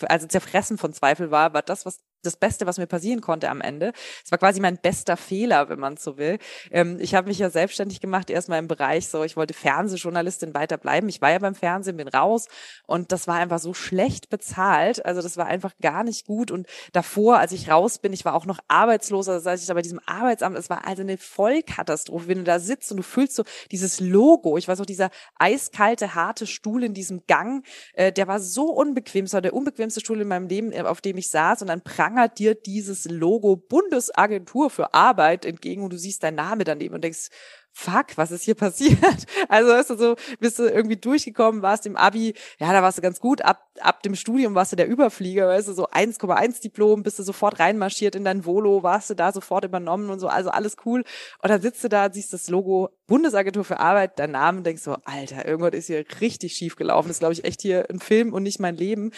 [0.03, 3.61] also zerfressen von Zweifel war, war das, was das Beste, was mir passieren konnte am
[3.61, 3.93] Ende.
[4.25, 6.39] Es war quasi mein bester Fehler, wenn man so will.
[6.71, 10.77] Ähm, ich habe mich ja selbstständig gemacht, erstmal im Bereich so, ich wollte Fernsehjournalistin weiter
[10.77, 11.09] bleiben.
[11.09, 12.49] Ich war ja beim Fernsehen, bin raus
[12.87, 15.05] und das war einfach so schlecht bezahlt.
[15.05, 16.51] Also das war einfach gar nicht gut.
[16.51, 19.75] Und davor, als ich raus bin, ich war auch noch arbeitslos, also als ich da
[19.75, 23.37] bei diesem Arbeitsamt, es war also eine Vollkatastrophe, wenn du da sitzt und du fühlst
[23.37, 24.57] so dieses Logo.
[24.59, 29.25] Ich weiß auch, dieser eiskalte, harte Stuhl in diesem Gang, äh, der war so unbequem.
[29.25, 31.81] Es war der unbequemste Stuhl in meinem Leben, äh, auf dem ich saß und dann
[32.11, 37.05] prangert dir dieses Logo Bundesagentur für Arbeit entgegen und du siehst deinen Name daneben und
[37.05, 37.29] denkst,
[37.73, 38.99] fuck, was ist hier passiert?
[39.49, 43.03] Also weißt du, so bist du irgendwie durchgekommen, warst im Abi, ja, da warst du
[43.03, 47.03] ganz gut, ab, ab dem Studium warst du der Überflieger, weißt du, so 1,1 Diplom,
[47.03, 50.51] bist du sofort reinmarschiert in dein Volo, warst du da sofort übernommen und so, also
[50.51, 51.05] alles cool.
[51.43, 54.97] Und dann sitzt du da, siehst das Logo Bundesagentur für Arbeit, dein Name, denkst so,
[55.05, 58.33] Alter, irgendwas ist hier richtig schief gelaufen, das ist, glaube ich, echt hier ein Film
[58.33, 59.13] und nicht mein Leben.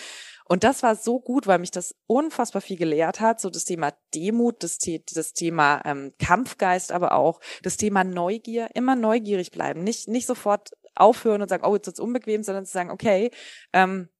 [0.53, 3.41] Und das war so gut, weil mich das unfassbar viel gelehrt hat.
[3.41, 4.77] So das Thema Demut, das,
[5.15, 8.69] das Thema ähm, Kampfgeist, aber auch das Thema Neugier.
[8.75, 9.83] Immer neugierig bleiben.
[9.83, 13.31] Nicht, nicht sofort aufhören und sagen, oh, jetzt wird's unbequem, sondern zu sagen, okay,
[13.73, 14.11] ähm,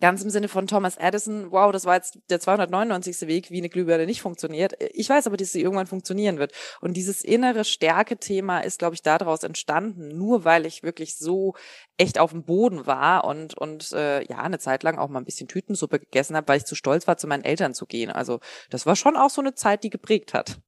[0.00, 3.28] Ganz im Sinne von Thomas Edison, wow, das war jetzt der 299.
[3.28, 4.74] Weg, wie eine Glühbirne nicht funktioniert.
[4.94, 6.52] Ich weiß aber, dass sie irgendwann funktionieren wird.
[6.80, 11.54] Und dieses innere Stärke-Thema ist, glaube ich, daraus entstanden, nur weil ich wirklich so
[11.98, 15.26] echt auf dem Boden war und, und äh, ja, eine Zeit lang auch mal ein
[15.26, 18.10] bisschen Tütensuppe gegessen habe, weil ich zu stolz war, zu meinen Eltern zu gehen.
[18.10, 20.60] Also das war schon auch so eine Zeit, die geprägt hat.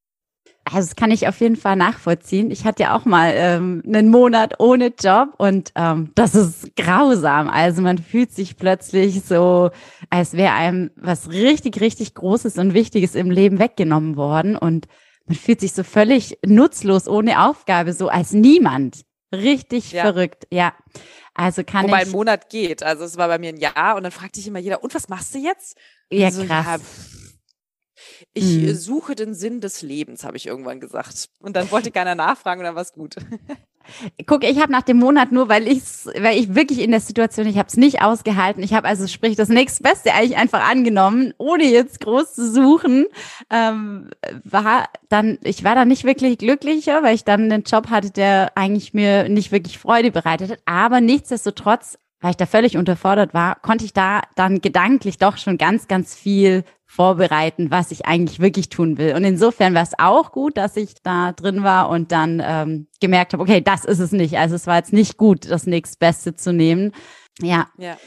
[0.65, 2.49] Also das kann ich auf jeden Fall nachvollziehen.
[2.49, 7.49] Ich hatte ja auch mal ähm, einen Monat ohne Job und ähm, das ist grausam.
[7.49, 9.71] Also man fühlt sich plötzlich so,
[10.09, 14.87] als wäre einem was richtig, richtig Großes und Wichtiges im Leben weggenommen worden und
[15.25, 19.03] man fühlt sich so völlig nutzlos, ohne Aufgabe, so als niemand.
[19.33, 20.03] Richtig ja.
[20.03, 20.73] verrückt, ja.
[21.33, 22.07] Also kann Wobei ich.
[22.07, 22.83] ein Monat geht.
[22.83, 25.09] Also es war bei mir ein Jahr und dann fragte ich immer jeder, und was
[25.09, 25.77] machst du jetzt?
[26.11, 26.65] Ja, also, krass.
[26.65, 27.22] Ja,
[28.33, 28.75] ich mhm.
[28.75, 31.29] suche den Sinn des Lebens, habe ich irgendwann gesagt.
[31.39, 33.15] Und dann wollte keiner nachfragen und dann war es gut.
[34.25, 35.81] Guck, ich habe nach dem Monat nur, weil ich
[36.17, 38.63] weil ich wirklich in der Situation, ich habe es nicht ausgehalten.
[38.63, 43.05] Ich habe also sprich das nächstbeste eigentlich einfach angenommen, ohne jetzt groß zu suchen.
[43.49, 44.09] Ähm,
[44.43, 48.53] war dann, ich war dann nicht wirklich glücklicher, weil ich dann einen Job hatte, der
[48.55, 50.59] eigentlich mir nicht wirklich Freude bereitet hat.
[50.65, 55.57] Aber nichtsdestotrotz, weil ich da völlig unterfordert war, konnte ich da dann gedanklich doch schon
[55.57, 59.15] ganz, ganz viel vorbereiten, was ich eigentlich wirklich tun will.
[59.15, 63.33] Und insofern war es auch gut, dass ich da drin war und dann ähm, gemerkt
[63.33, 64.37] habe, okay, das ist es nicht.
[64.37, 66.91] Also es war jetzt nicht gut, das nächstbeste zu nehmen.
[67.41, 67.65] Ja.
[67.79, 67.97] ja.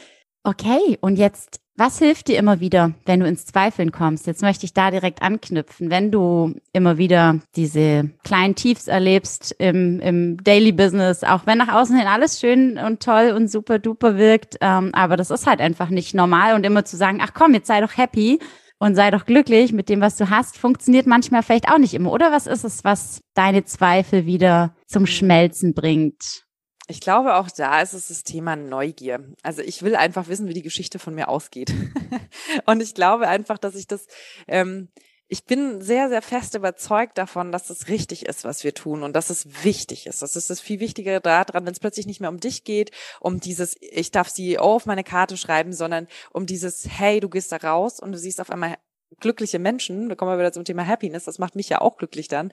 [0.43, 4.25] Okay, und jetzt, was hilft dir immer wieder, wenn du ins Zweifeln kommst?
[4.25, 5.91] Jetzt möchte ich da direkt anknüpfen.
[5.91, 11.73] Wenn du immer wieder diese kleinen Tiefs erlebst im, im Daily Business, auch wenn nach
[11.73, 15.59] außen hin alles schön und toll und super duper wirkt, ähm, aber das ist halt
[15.59, 18.39] einfach nicht normal und immer zu sagen, ach komm, jetzt sei doch happy
[18.79, 22.11] und sei doch glücklich mit dem, was du hast, funktioniert manchmal vielleicht auch nicht immer.
[22.11, 25.07] Oder was ist es, was deine Zweifel wieder zum mhm.
[25.07, 26.45] Schmelzen bringt?
[26.89, 29.33] Ich glaube, auch da ist es das Thema Neugier.
[29.43, 31.73] Also ich will einfach wissen, wie die Geschichte von mir ausgeht.
[32.65, 34.07] und ich glaube einfach, dass ich das
[34.47, 34.89] ähm,
[35.29, 39.13] ich bin sehr, sehr fest überzeugt davon, dass es richtig ist, was wir tun und
[39.13, 40.21] dass es wichtig ist.
[40.21, 43.39] Das ist das viel Wichtigere daran, wenn es plötzlich nicht mehr um dich geht, um
[43.39, 47.57] dieses, ich darf CEO auf meine Karte schreiben, sondern um dieses, hey, du gehst da
[47.57, 48.77] raus und du siehst auf einmal
[49.19, 52.27] glückliche Menschen, da kommen wir wieder zum Thema Happiness, das macht mich ja auch glücklich
[52.27, 52.51] dann,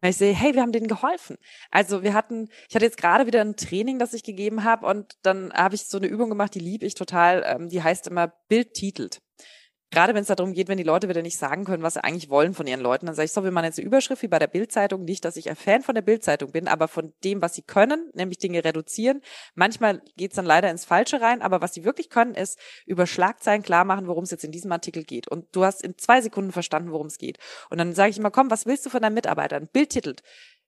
[0.00, 1.36] weil ich sehe, hey, wir haben denen geholfen.
[1.70, 5.14] Also wir hatten, ich hatte jetzt gerade wieder ein Training, das ich gegeben habe und
[5.22, 8.32] dann habe ich so eine Übung gemacht, die liebe ich total, ähm, die heißt immer
[8.48, 9.23] Bild titelt
[9.94, 12.28] gerade wenn es darum geht, wenn die Leute wieder nicht sagen können, was sie eigentlich
[12.28, 14.38] wollen von ihren Leuten, dann sage ich, so, wir machen jetzt eine Überschrift wie bei
[14.38, 15.04] der Bildzeitung.
[15.04, 18.10] Nicht, dass ich ein Fan von der Bildzeitung bin, aber von dem, was sie können,
[18.12, 19.22] nämlich Dinge reduzieren.
[19.54, 23.62] Manchmal geht's dann leider ins Falsche rein, aber was sie wirklich können, ist über Schlagzeilen
[23.62, 25.28] klar machen, worum es jetzt in diesem Artikel geht.
[25.28, 27.38] Und du hast in zwei Sekunden verstanden, worum es geht.
[27.70, 29.68] Und dann sage ich immer, komm, was willst du von deinen Mitarbeitern?
[29.68, 30.22] Bild titelt.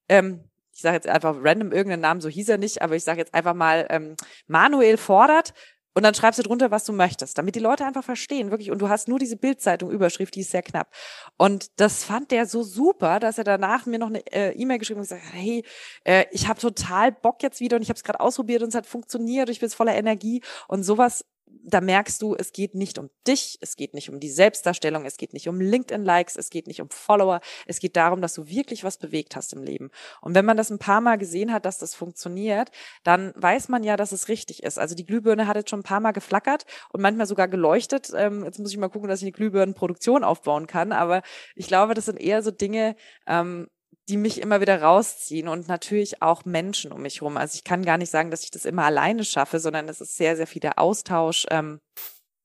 [0.08, 0.44] Ähm,
[0.76, 3.32] ich sage jetzt einfach random irgendeinen Namen, so hieß er nicht, aber ich sage jetzt
[3.32, 4.14] einfach mal, ähm,
[4.46, 5.54] Manuel fordert
[5.96, 8.70] und dann schreibst du drunter, was du möchtest, damit die Leute einfach verstehen, wirklich.
[8.70, 10.90] Und du hast nur diese Bildzeitung-Überschrift, die ist sehr knapp.
[11.38, 15.00] Und das fand der so super, dass er danach mir noch eine äh, E-Mail geschrieben
[15.00, 15.64] hat und gesagt, hey,
[16.04, 18.74] äh, ich habe total Bock jetzt wieder und ich habe es gerade ausprobiert und es
[18.74, 20.42] hat funktioniert, ich bin voller Energie.
[20.68, 24.30] Und sowas da merkst du, es geht nicht um dich, es geht nicht um die
[24.30, 28.35] Selbstdarstellung, es geht nicht um LinkedIn-Likes, es geht nicht um Follower, es geht darum, dass
[28.35, 29.90] du wirklich was bewegt hast im Leben.
[30.20, 32.70] Und wenn man das ein paar Mal gesehen hat, dass das funktioniert,
[33.02, 34.78] dann weiß man ja, dass es richtig ist.
[34.78, 38.12] Also die Glühbirne hat jetzt schon ein paar Mal geflackert und manchmal sogar geleuchtet.
[38.14, 40.92] Ähm, jetzt muss ich mal gucken, dass ich eine Glühbirnenproduktion aufbauen kann.
[40.92, 41.22] Aber
[41.54, 43.68] ich glaube, das sind eher so Dinge, ähm,
[44.08, 47.36] die mich immer wieder rausziehen und natürlich auch Menschen um mich herum.
[47.36, 50.16] Also ich kann gar nicht sagen, dass ich das immer alleine schaffe, sondern es ist
[50.16, 51.46] sehr, sehr viel der Austausch.
[51.50, 51.80] Ähm,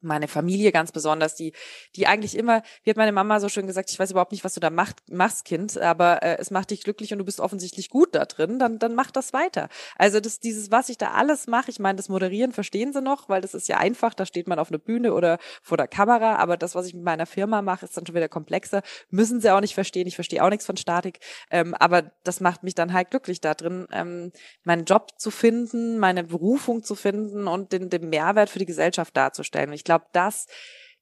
[0.01, 1.53] meine Familie ganz besonders, die,
[1.95, 4.53] die eigentlich immer, wie hat meine Mama so schön gesagt, ich weiß überhaupt nicht, was
[4.53, 7.89] du da macht, machst, Kind, aber äh, es macht dich glücklich und du bist offensichtlich
[7.89, 9.69] gut da drin, dann, dann mach das weiter.
[9.97, 13.29] Also das, dieses, was ich da alles mache, ich meine, das Moderieren verstehen sie noch,
[13.29, 16.35] weil das ist ja einfach, da steht man auf einer Bühne oder vor der Kamera,
[16.37, 19.51] aber das, was ich mit meiner Firma mache, ist dann schon wieder komplexer, müssen sie
[19.51, 22.93] auch nicht verstehen, ich verstehe auch nichts von Statik, ähm, aber das macht mich dann
[22.93, 24.31] halt glücklich da drin, ähm,
[24.63, 29.15] meinen Job zu finden, meine Berufung zu finden und den, den Mehrwert für die Gesellschaft
[29.15, 29.69] darzustellen.
[29.69, 30.45] Und ich glaube, das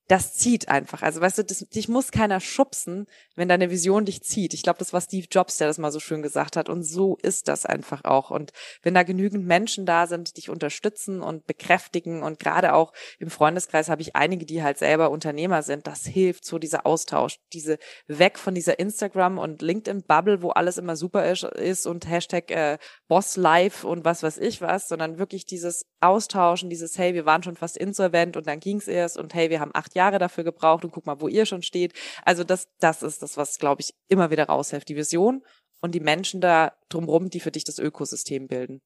[0.10, 1.04] das zieht einfach.
[1.04, 4.56] Also weißt du, das, dich muss keiner schubsen, wenn deine Vision dich zieht.
[4.56, 6.68] Ich glaube, das war Steve Jobs, der das mal so schön gesagt hat.
[6.68, 8.32] Und so ist das einfach auch.
[8.32, 12.92] Und wenn da genügend Menschen da sind, die dich unterstützen und bekräftigen und gerade auch
[13.20, 17.38] im Freundeskreis habe ich einige, die halt selber Unternehmer sind, das hilft so dieser Austausch,
[17.54, 22.10] diese weg von dieser Instagram und LinkedIn Bubble, wo alles immer super ist, ist und
[22.10, 27.14] Hashtag äh, Boss Life und was weiß ich was, sondern wirklich dieses Austauschen, dieses hey,
[27.14, 30.20] wir waren schon fast insolvent und dann ging's erst und hey, wir haben acht Jahre
[30.20, 31.94] dafür gebraucht und guck mal, wo ihr schon steht.
[32.24, 34.90] Also das, das ist das, was, glaube ich, immer wieder raushilft.
[34.90, 35.44] Die Vision
[35.82, 38.82] und die Menschen da drumherum, die für dich das Ökosystem bilden.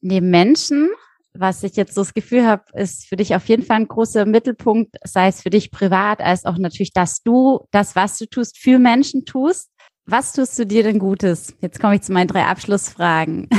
[0.00, 0.90] Neben Menschen,
[1.32, 4.26] was ich jetzt so das Gefühl habe, ist für dich auf jeden Fall ein großer
[4.26, 8.58] Mittelpunkt, sei es für dich privat, als auch natürlich, dass du das, was du tust,
[8.58, 9.70] für Menschen tust.
[10.08, 11.56] Was tust du dir denn Gutes?
[11.60, 13.48] Jetzt komme ich zu meinen drei Abschlussfragen.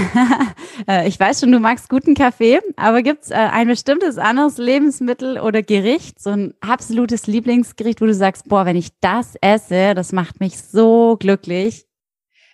[0.87, 4.59] Äh, ich weiß schon, du magst guten Kaffee, aber gibt es äh, ein bestimmtes anderes
[4.59, 9.95] Lebensmittel oder Gericht, so ein absolutes Lieblingsgericht, wo du sagst, boah, wenn ich das esse,
[9.95, 11.87] das macht mich so glücklich?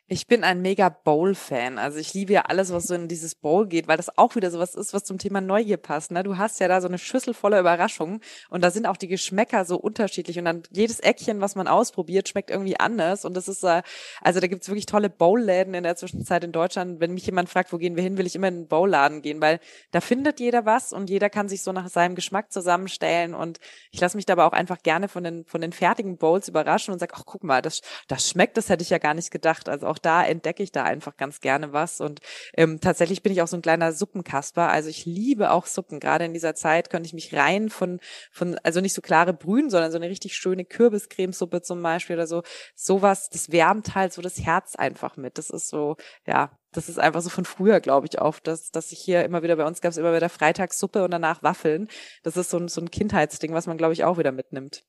[0.10, 1.78] Ich bin ein mega Bowl-Fan.
[1.78, 4.52] Also ich liebe ja alles, was so in dieses Bowl geht, weil das auch wieder
[4.52, 6.12] sowas ist, was zum Thema Neugier passt.
[6.12, 6.24] Ne?
[6.24, 9.64] Du hast ja da so eine Schüssel voller Überraschungen und da sind auch die Geschmäcker
[9.64, 13.64] so unterschiedlich und dann jedes Eckchen, was man ausprobiert, schmeckt irgendwie anders und das ist,
[13.64, 13.82] äh,
[14.20, 17.00] also da gibt's wirklich tolle Bowl-Läden in der Zwischenzeit in Deutschland.
[17.00, 19.40] Wenn mich jemand fragt, wo gehen wir hin, will ich immer in einen Bowl-Laden gehen,
[19.40, 19.62] weil
[19.92, 23.60] da findet jeder was und jeder kann sich so nach seinem Geschmack zusammenstellen und
[23.92, 27.00] ich lasse mich dabei auch einfach gerne von den, von den fertigen Bowls überraschen und
[27.00, 29.70] sag, ach guck mal, das, das schmeckt, das hätte ich ja gar nicht gedacht.
[29.70, 32.02] Also auch da entdecke ich da einfach ganz gerne was.
[32.02, 32.20] Und
[32.58, 34.70] ähm, tatsächlich bin ich auch so ein kleiner Suppenkasper.
[34.70, 36.00] Also ich liebe auch Suppen.
[36.00, 38.00] Gerade in dieser Zeit könnte ich mich rein von,
[38.32, 42.28] von, also nicht so klare Brühen, sondern so eine richtig schöne Kürbiscremesuppe zum Beispiel oder
[42.28, 42.42] so.
[42.74, 45.38] Sowas, das wärmt halt so das Herz einfach mit.
[45.38, 48.92] Das ist so, ja, das ist einfach so von früher, glaube ich, oft, dass, dass
[48.92, 51.88] ich hier immer wieder, bei uns gab es immer wieder Freitagssuppe und danach Waffeln.
[52.24, 54.84] Das ist so ein, so ein Kindheitsding, was man, glaube ich, auch wieder mitnimmt.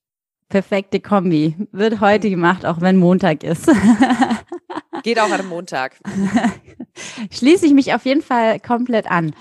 [0.49, 1.57] Perfekte Kombi.
[1.73, 3.69] Wird heute gemacht, auch wenn Montag ist.
[5.05, 6.01] Geht auch einem Montag.
[7.31, 9.35] Schließe ich mich auf jeden Fall komplett an.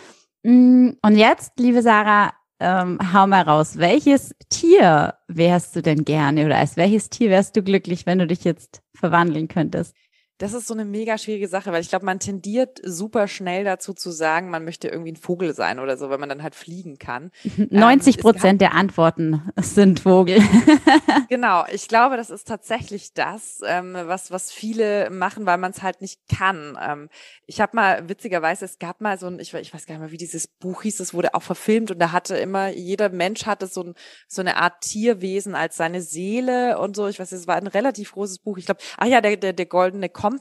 [0.43, 3.77] Mm, und jetzt, liebe Sarah, ähm, hau mal raus.
[3.77, 8.27] Welches Tier wärst du denn gerne oder als welches Tier wärst du glücklich, wenn du
[8.27, 9.95] dich jetzt verwandeln könntest?
[10.43, 13.93] Das ist so eine mega schwierige Sache, weil ich glaube, man tendiert super schnell dazu
[13.93, 16.99] zu sagen, man möchte irgendwie ein Vogel sein oder so, weil man dann halt fliegen
[16.99, 17.31] kann.
[17.69, 20.41] 90 ähm, Prozent ähm, der Antworten sind Vogel.
[21.29, 25.81] genau, ich glaube, das ist tatsächlich das, ähm, was, was viele machen, weil man es
[25.81, 26.77] halt nicht kann.
[26.85, 27.07] Ähm,
[27.45, 30.11] ich habe mal, witzigerweise, es gab mal so ein, ich, ich weiß gar nicht mehr,
[30.11, 33.67] wie dieses Buch hieß, es wurde auch verfilmt und da hatte immer, jeder Mensch hatte
[33.67, 33.93] so, ein,
[34.27, 37.07] so eine Art Tierwesen als seine Seele und so.
[37.07, 38.57] Ich weiß, es war ein relativ großes Buch.
[38.57, 40.32] Ich glaube, ach ja, der, der, der goldene Kompass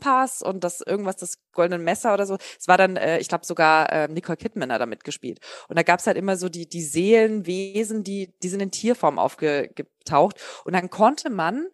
[0.43, 2.37] und das irgendwas, das goldene Messer oder so.
[2.59, 5.41] Es war dann, äh, ich glaube sogar äh, Nicole Kidman hat da mitgespielt.
[5.69, 10.41] Und da gab's halt immer so die die Seelenwesen, die die sind in Tierform aufgetaucht.
[10.65, 11.67] Und dann konnte man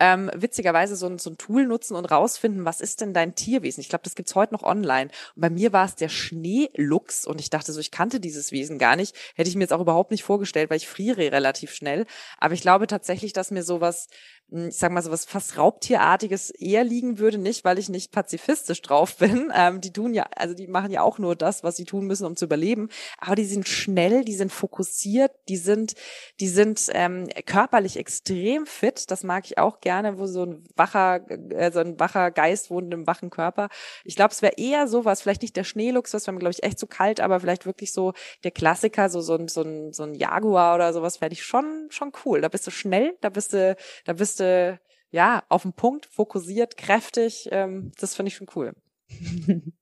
[0.00, 3.80] ähm, witzigerweise so ein, so ein Tool nutzen und rausfinden, was ist denn dein Tierwesen?
[3.80, 5.10] Ich glaube, das gibt's heute noch online.
[5.34, 8.78] Und bei mir war es der Schneeluchs und ich dachte so, ich kannte dieses Wesen
[8.78, 9.16] gar nicht.
[9.34, 12.06] Hätte ich mir jetzt auch überhaupt nicht vorgestellt, weil ich friere relativ schnell.
[12.38, 14.08] Aber ich glaube tatsächlich, dass mir sowas
[14.50, 18.12] hm, ich sag mal so was fast Raubtierartiges eher liegen würde, nicht weil ich nicht
[18.12, 19.52] pazifistisch drauf bin.
[19.54, 22.26] Ähm, die tun ja, also die machen ja auch nur das, was sie tun müssen,
[22.26, 22.88] um zu überleben.
[23.18, 25.94] Aber die sind schnell, die sind fokussiert, die sind,
[26.40, 29.10] die sind ähm, körperlich extrem fit.
[29.10, 32.92] Das mag ich auch gerne, wo so ein wacher, äh, so ein wacher Geist wohnt
[32.92, 33.68] im wachen Körper.
[34.02, 36.64] Ich glaube, es wäre eher sowas, vielleicht nicht der Schneeluchs, das wäre mir, glaube ich,
[36.64, 40.02] echt zu kalt, aber vielleicht wirklich so der Klassiker, so, so ein, so ein, so
[40.02, 42.40] ein Jaguar oder sowas, fände ich schon, schon cool.
[42.40, 44.80] Da bist du schnell, da bist du, da bist du
[45.12, 47.48] ja auf den Punkt, fokussiert, kräftig.
[47.52, 48.72] Ähm, das finde ich schon cool.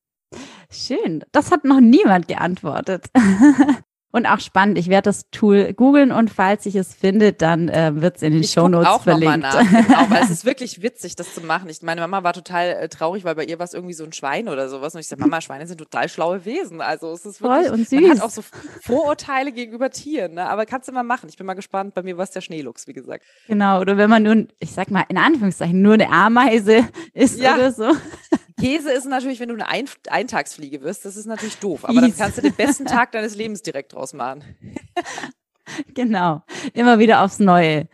[0.70, 1.24] Schön.
[1.32, 3.06] Das hat noch niemand geantwortet.
[4.14, 8.00] Und auch spannend, ich werde das Tool googeln und falls ich es finde, dann äh,
[8.00, 9.38] wird es in den ich Show Notes auch verlinkt.
[9.38, 9.86] Noch mal nach.
[9.88, 11.68] Genau, weil es ist wirklich witzig, das zu machen.
[11.68, 14.12] Ich, meine Mama war total äh, traurig, weil bei ihr war es irgendwie so ein
[14.12, 14.94] Schwein oder sowas.
[14.94, 16.80] Und ich sage, Mama, Schweine sind total schlaue Wesen.
[16.80, 18.00] Also es ist wirklich, Voll und süß.
[18.02, 18.42] man hat auch so
[18.82, 20.34] Vorurteile gegenüber Tieren.
[20.34, 20.48] Ne?
[20.48, 21.28] Aber kannst du mal machen.
[21.28, 21.94] Ich bin mal gespannt.
[21.94, 23.24] Bei mir war es der Schneeluchs, wie gesagt.
[23.48, 27.56] Genau, oder wenn man nun, ich sag mal in Anführungszeichen, nur eine Ameise ist ja.
[27.56, 27.90] oder so.
[28.58, 31.84] Käse ist natürlich, wenn du eine Ein Eintagsfliege wirst, das ist natürlich doof.
[31.84, 34.44] Aber dann kannst du den besten Tag deines Lebens direkt draus machen.
[35.94, 36.42] genau.
[36.72, 37.88] Immer wieder aufs Neue.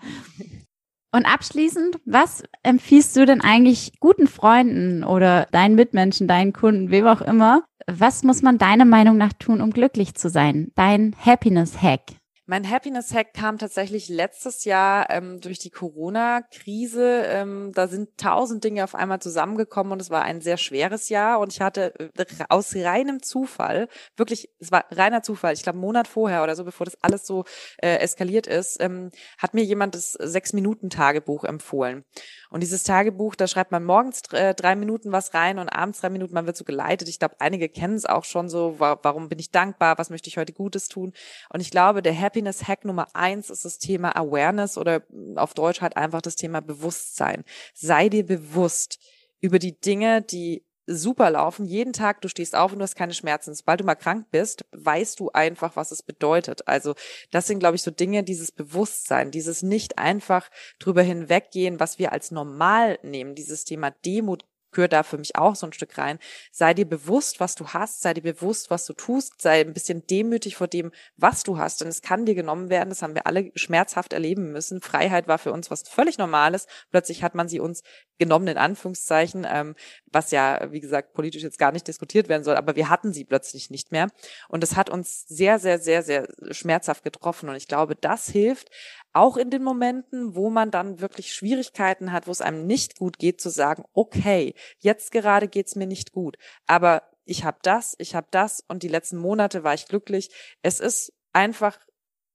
[1.12, 7.06] Und abschließend, was empfiehlst du denn eigentlich guten Freunden oder deinen Mitmenschen, deinen Kunden, wem
[7.06, 7.64] auch immer?
[7.86, 10.70] Was muss man deiner Meinung nach tun, um glücklich zu sein?
[10.76, 12.02] Dein Happiness Hack?
[12.50, 17.22] Mein Happiness-Hack kam tatsächlich letztes Jahr ähm, durch die Corona-Krise.
[17.26, 21.38] Ähm, da sind tausend Dinge auf einmal zusammengekommen und es war ein sehr schweres Jahr.
[21.38, 23.86] Und ich hatte äh, aus reinem Zufall,
[24.16, 27.24] wirklich, es war reiner Zufall, ich glaube einen Monat vorher oder so, bevor das alles
[27.24, 27.44] so
[27.80, 32.04] äh, eskaliert ist, ähm, hat mir jemand das Sechs-Minuten-Tagebuch empfohlen.
[32.50, 36.10] Und dieses Tagebuch, da schreibt man morgens äh, drei Minuten was rein und abends drei
[36.10, 37.08] Minuten, man wird so geleitet.
[37.08, 40.36] Ich glaube, einige kennen es auch schon so, warum bin ich dankbar, was möchte ich
[40.36, 41.12] heute Gutes tun.
[41.50, 45.02] Und ich glaube, der Happiness Hack Nummer eins ist das Thema Awareness oder
[45.36, 47.44] auf Deutsch halt einfach das Thema Bewusstsein.
[47.74, 48.98] Sei dir bewusst
[49.40, 51.66] über die Dinge, die super laufen.
[51.66, 53.54] Jeden Tag, du stehst auf und du hast keine Schmerzen.
[53.54, 56.66] Sobald du mal krank bist, weißt du einfach, was es bedeutet.
[56.66, 56.94] Also
[57.30, 62.12] das sind, glaube ich, so Dinge, dieses Bewusstsein, dieses nicht einfach drüber hinweggehen, was wir
[62.12, 66.18] als normal nehmen, dieses Thema Demut gehört da für mich auch so ein Stück rein.
[66.52, 70.06] Sei dir bewusst, was du hast, sei dir bewusst, was du tust, sei ein bisschen
[70.06, 71.80] demütig vor dem, was du hast.
[71.80, 74.80] Denn es kann dir genommen werden, das haben wir alle schmerzhaft erleben müssen.
[74.80, 76.66] Freiheit war für uns was völlig Normales.
[76.90, 77.82] Plötzlich hat man sie uns
[78.18, 79.74] genommen, in Anführungszeichen, ähm,
[80.06, 83.24] was ja, wie gesagt, politisch jetzt gar nicht diskutiert werden soll, aber wir hatten sie
[83.24, 84.08] plötzlich nicht mehr.
[84.48, 87.48] Und es hat uns sehr, sehr, sehr, sehr schmerzhaft getroffen.
[87.48, 88.70] Und ich glaube, das hilft,
[89.12, 93.18] auch in den Momenten, wo man dann wirklich Schwierigkeiten hat, wo es einem nicht gut
[93.18, 96.36] geht, zu sagen, okay, jetzt gerade geht's mir nicht gut,
[96.66, 100.30] aber ich habe das, ich habe das und die letzten Monate war ich glücklich.
[100.62, 101.78] Es ist einfach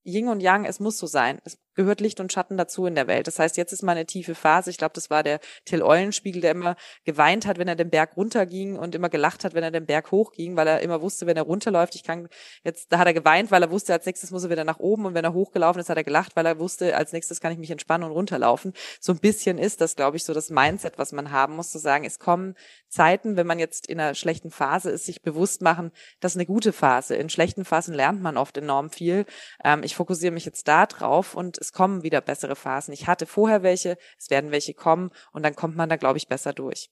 [0.06, 1.42] Yin und Yang, es muss so sein.
[1.44, 3.28] Es gehört Licht und Schatten dazu in der Welt.
[3.28, 4.70] Das heißt, jetzt ist mal eine tiefe Phase.
[4.70, 8.18] Ich glaube, das war der Till Eulenspiegel, der immer geweint hat, wenn er den Berg
[8.18, 11.38] runterging und immer gelacht hat, wenn er den Berg hochging, weil er immer wusste, wenn
[11.38, 12.30] er runterläuft, ich kann
[12.64, 15.06] jetzt, da hat er geweint, weil er wusste, als nächstes muss er wieder nach oben
[15.06, 17.58] und wenn er hochgelaufen ist, hat er gelacht, weil er wusste, als nächstes kann ich
[17.58, 18.74] mich entspannen und runterlaufen.
[19.00, 21.80] So ein bisschen ist das, glaube ich, so das Mindset, was man haben muss, zu
[21.80, 22.56] sagen, es kommen
[22.90, 26.46] Zeiten, wenn man jetzt in einer schlechten Phase ist, sich bewusst machen, das ist eine
[26.46, 27.16] gute Phase.
[27.16, 29.26] In schlechten Phasen lernt man oft enorm viel.
[29.64, 32.94] Ähm, ich fokussiere mich jetzt da drauf und es kommen wieder bessere Phasen.
[32.94, 36.28] Ich hatte vorher welche, es werden welche kommen und dann kommt man da, glaube ich,
[36.28, 36.90] besser durch.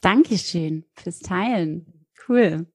[0.00, 2.06] Dankeschön fürs Teilen.
[2.28, 2.66] Cool.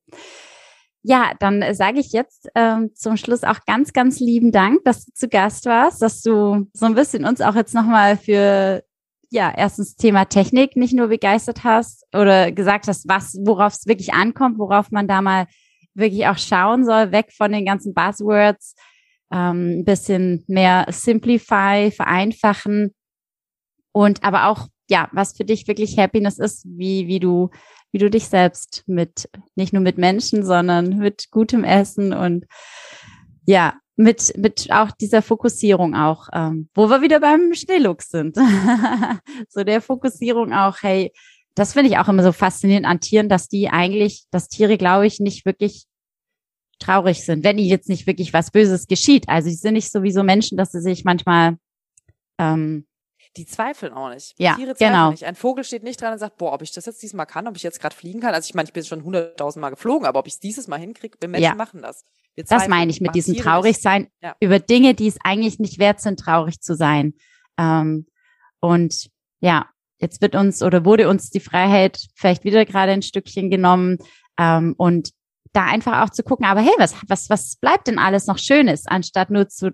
[1.03, 5.13] Ja, dann sage ich jetzt ähm, zum Schluss auch ganz, ganz lieben Dank, dass du
[5.13, 8.83] zu Gast warst, dass du so ein bisschen uns auch jetzt nochmal für
[9.29, 14.13] ja, erstens Thema Technik nicht nur begeistert hast oder gesagt hast, was, worauf es wirklich
[14.13, 15.47] ankommt, worauf man da mal
[15.93, 18.75] wirklich auch schauen soll, weg von den ganzen Buzzwords,
[19.31, 22.93] ähm, ein bisschen mehr simplify, vereinfachen
[23.91, 27.49] und aber auch, ja, was für dich wirklich Happiness ist, wie, wie du,
[27.91, 32.45] wie du dich selbst mit, nicht nur mit Menschen, sondern mit gutem Essen und
[33.45, 38.37] ja, mit, mit auch dieser Fokussierung auch, ähm, wo wir wieder beim Schnellux sind.
[39.49, 41.11] so der Fokussierung auch, hey,
[41.55, 45.07] das finde ich auch immer so faszinierend an Tieren, dass die eigentlich, dass Tiere, glaube
[45.07, 45.86] ich, nicht wirklich
[46.79, 49.27] traurig sind, wenn ihnen jetzt nicht wirklich was Böses geschieht.
[49.29, 51.57] Also sie sind nicht sowieso Menschen, dass sie sich manchmal
[52.37, 52.85] ähm,
[53.37, 54.33] die zweifeln auch nicht.
[54.37, 55.11] Ja, Tiere zweifeln genau.
[55.11, 55.23] nicht.
[55.23, 57.55] Ein Vogel steht nicht dran und sagt, boah, ob ich das jetzt diesmal kann, ob
[57.55, 58.33] ich jetzt gerade fliegen kann.
[58.33, 60.79] Also ich meine, ich bin schon hunderttausend Mal geflogen, aber ob ich es dieses Mal
[60.79, 61.55] hinkriege, wir Menschen ja.
[61.55, 62.03] machen das.
[62.35, 64.35] das meine ich mit diesem Traurigsein ja.
[64.39, 67.13] über Dinge, die es eigentlich nicht wert sind, traurig zu sein.
[67.59, 68.07] Ähm,
[68.59, 69.09] und
[69.39, 69.67] ja,
[69.99, 73.99] jetzt wird uns oder wurde uns die Freiheit vielleicht wieder gerade ein Stückchen genommen.
[74.39, 75.11] Ähm, und
[75.53, 78.87] da einfach auch zu gucken, aber hey, was, was, was bleibt denn alles noch Schönes,
[78.87, 79.71] anstatt nur zu,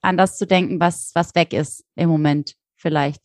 [0.00, 3.22] an das zu denken, was, was weg ist im Moment vielleicht.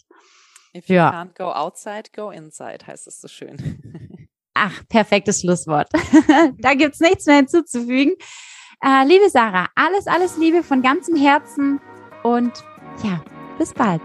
[0.75, 1.09] If you ja.
[1.09, 4.27] can't go outside, go inside, heißt es so schön.
[4.53, 5.89] Ach, perfektes Schlusswort.
[6.57, 8.15] da gibt's nichts mehr hinzuzufügen.
[8.83, 11.79] Äh, liebe Sarah, alles, alles Liebe von ganzem Herzen
[12.23, 12.51] und
[13.03, 13.23] ja,
[13.57, 14.01] bis bald.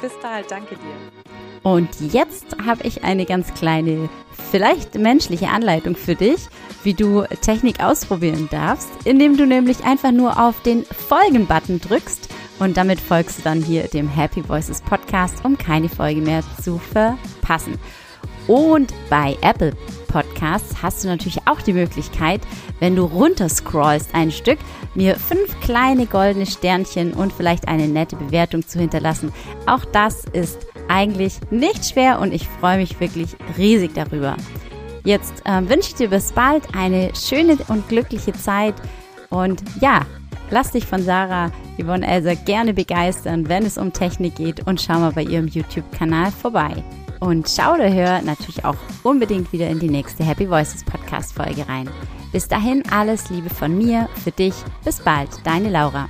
[0.00, 1.23] Bis bald, danke dir.
[1.64, 4.08] Und jetzt habe ich eine ganz kleine,
[4.50, 6.46] vielleicht menschliche Anleitung für dich,
[6.84, 12.76] wie du Technik ausprobieren darfst, indem du nämlich einfach nur auf den Folgen-Button drückst und
[12.76, 17.78] damit folgst du dann hier dem Happy Voices Podcast, um keine Folge mehr zu verpassen.
[18.46, 19.72] Und bei Apple
[20.06, 22.42] Podcasts hast du natürlich auch die Möglichkeit,
[22.78, 24.58] wenn du runterscrollst ein Stück,
[24.94, 29.32] mir fünf kleine goldene Sternchen und vielleicht eine nette Bewertung zu hinterlassen.
[29.66, 30.58] Auch das ist
[30.88, 34.36] eigentlich nicht schwer und ich freue mich wirklich riesig darüber.
[35.04, 38.74] Jetzt äh, wünsche ich dir bis bald eine schöne und glückliche Zeit
[39.30, 40.02] und ja,
[40.50, 45.00] lass dich von Sarah Yvonne Elser gerne begeistern, wenn es um Technik geht und schau
[45.00, 46.72] mal bei ihrem YouTube-Kanal vorbei.
[47.20, 51.66] Und schau oder hör natürlich auch unbedingt wieder in die nächste Happy Voices Podcast Folge
[51.68, 51.88] rein.
[52.32, 54.54] Bis dahin alles Liebe von mir, für dich.
[54.84, 56.08] Bis bald, deine Laura.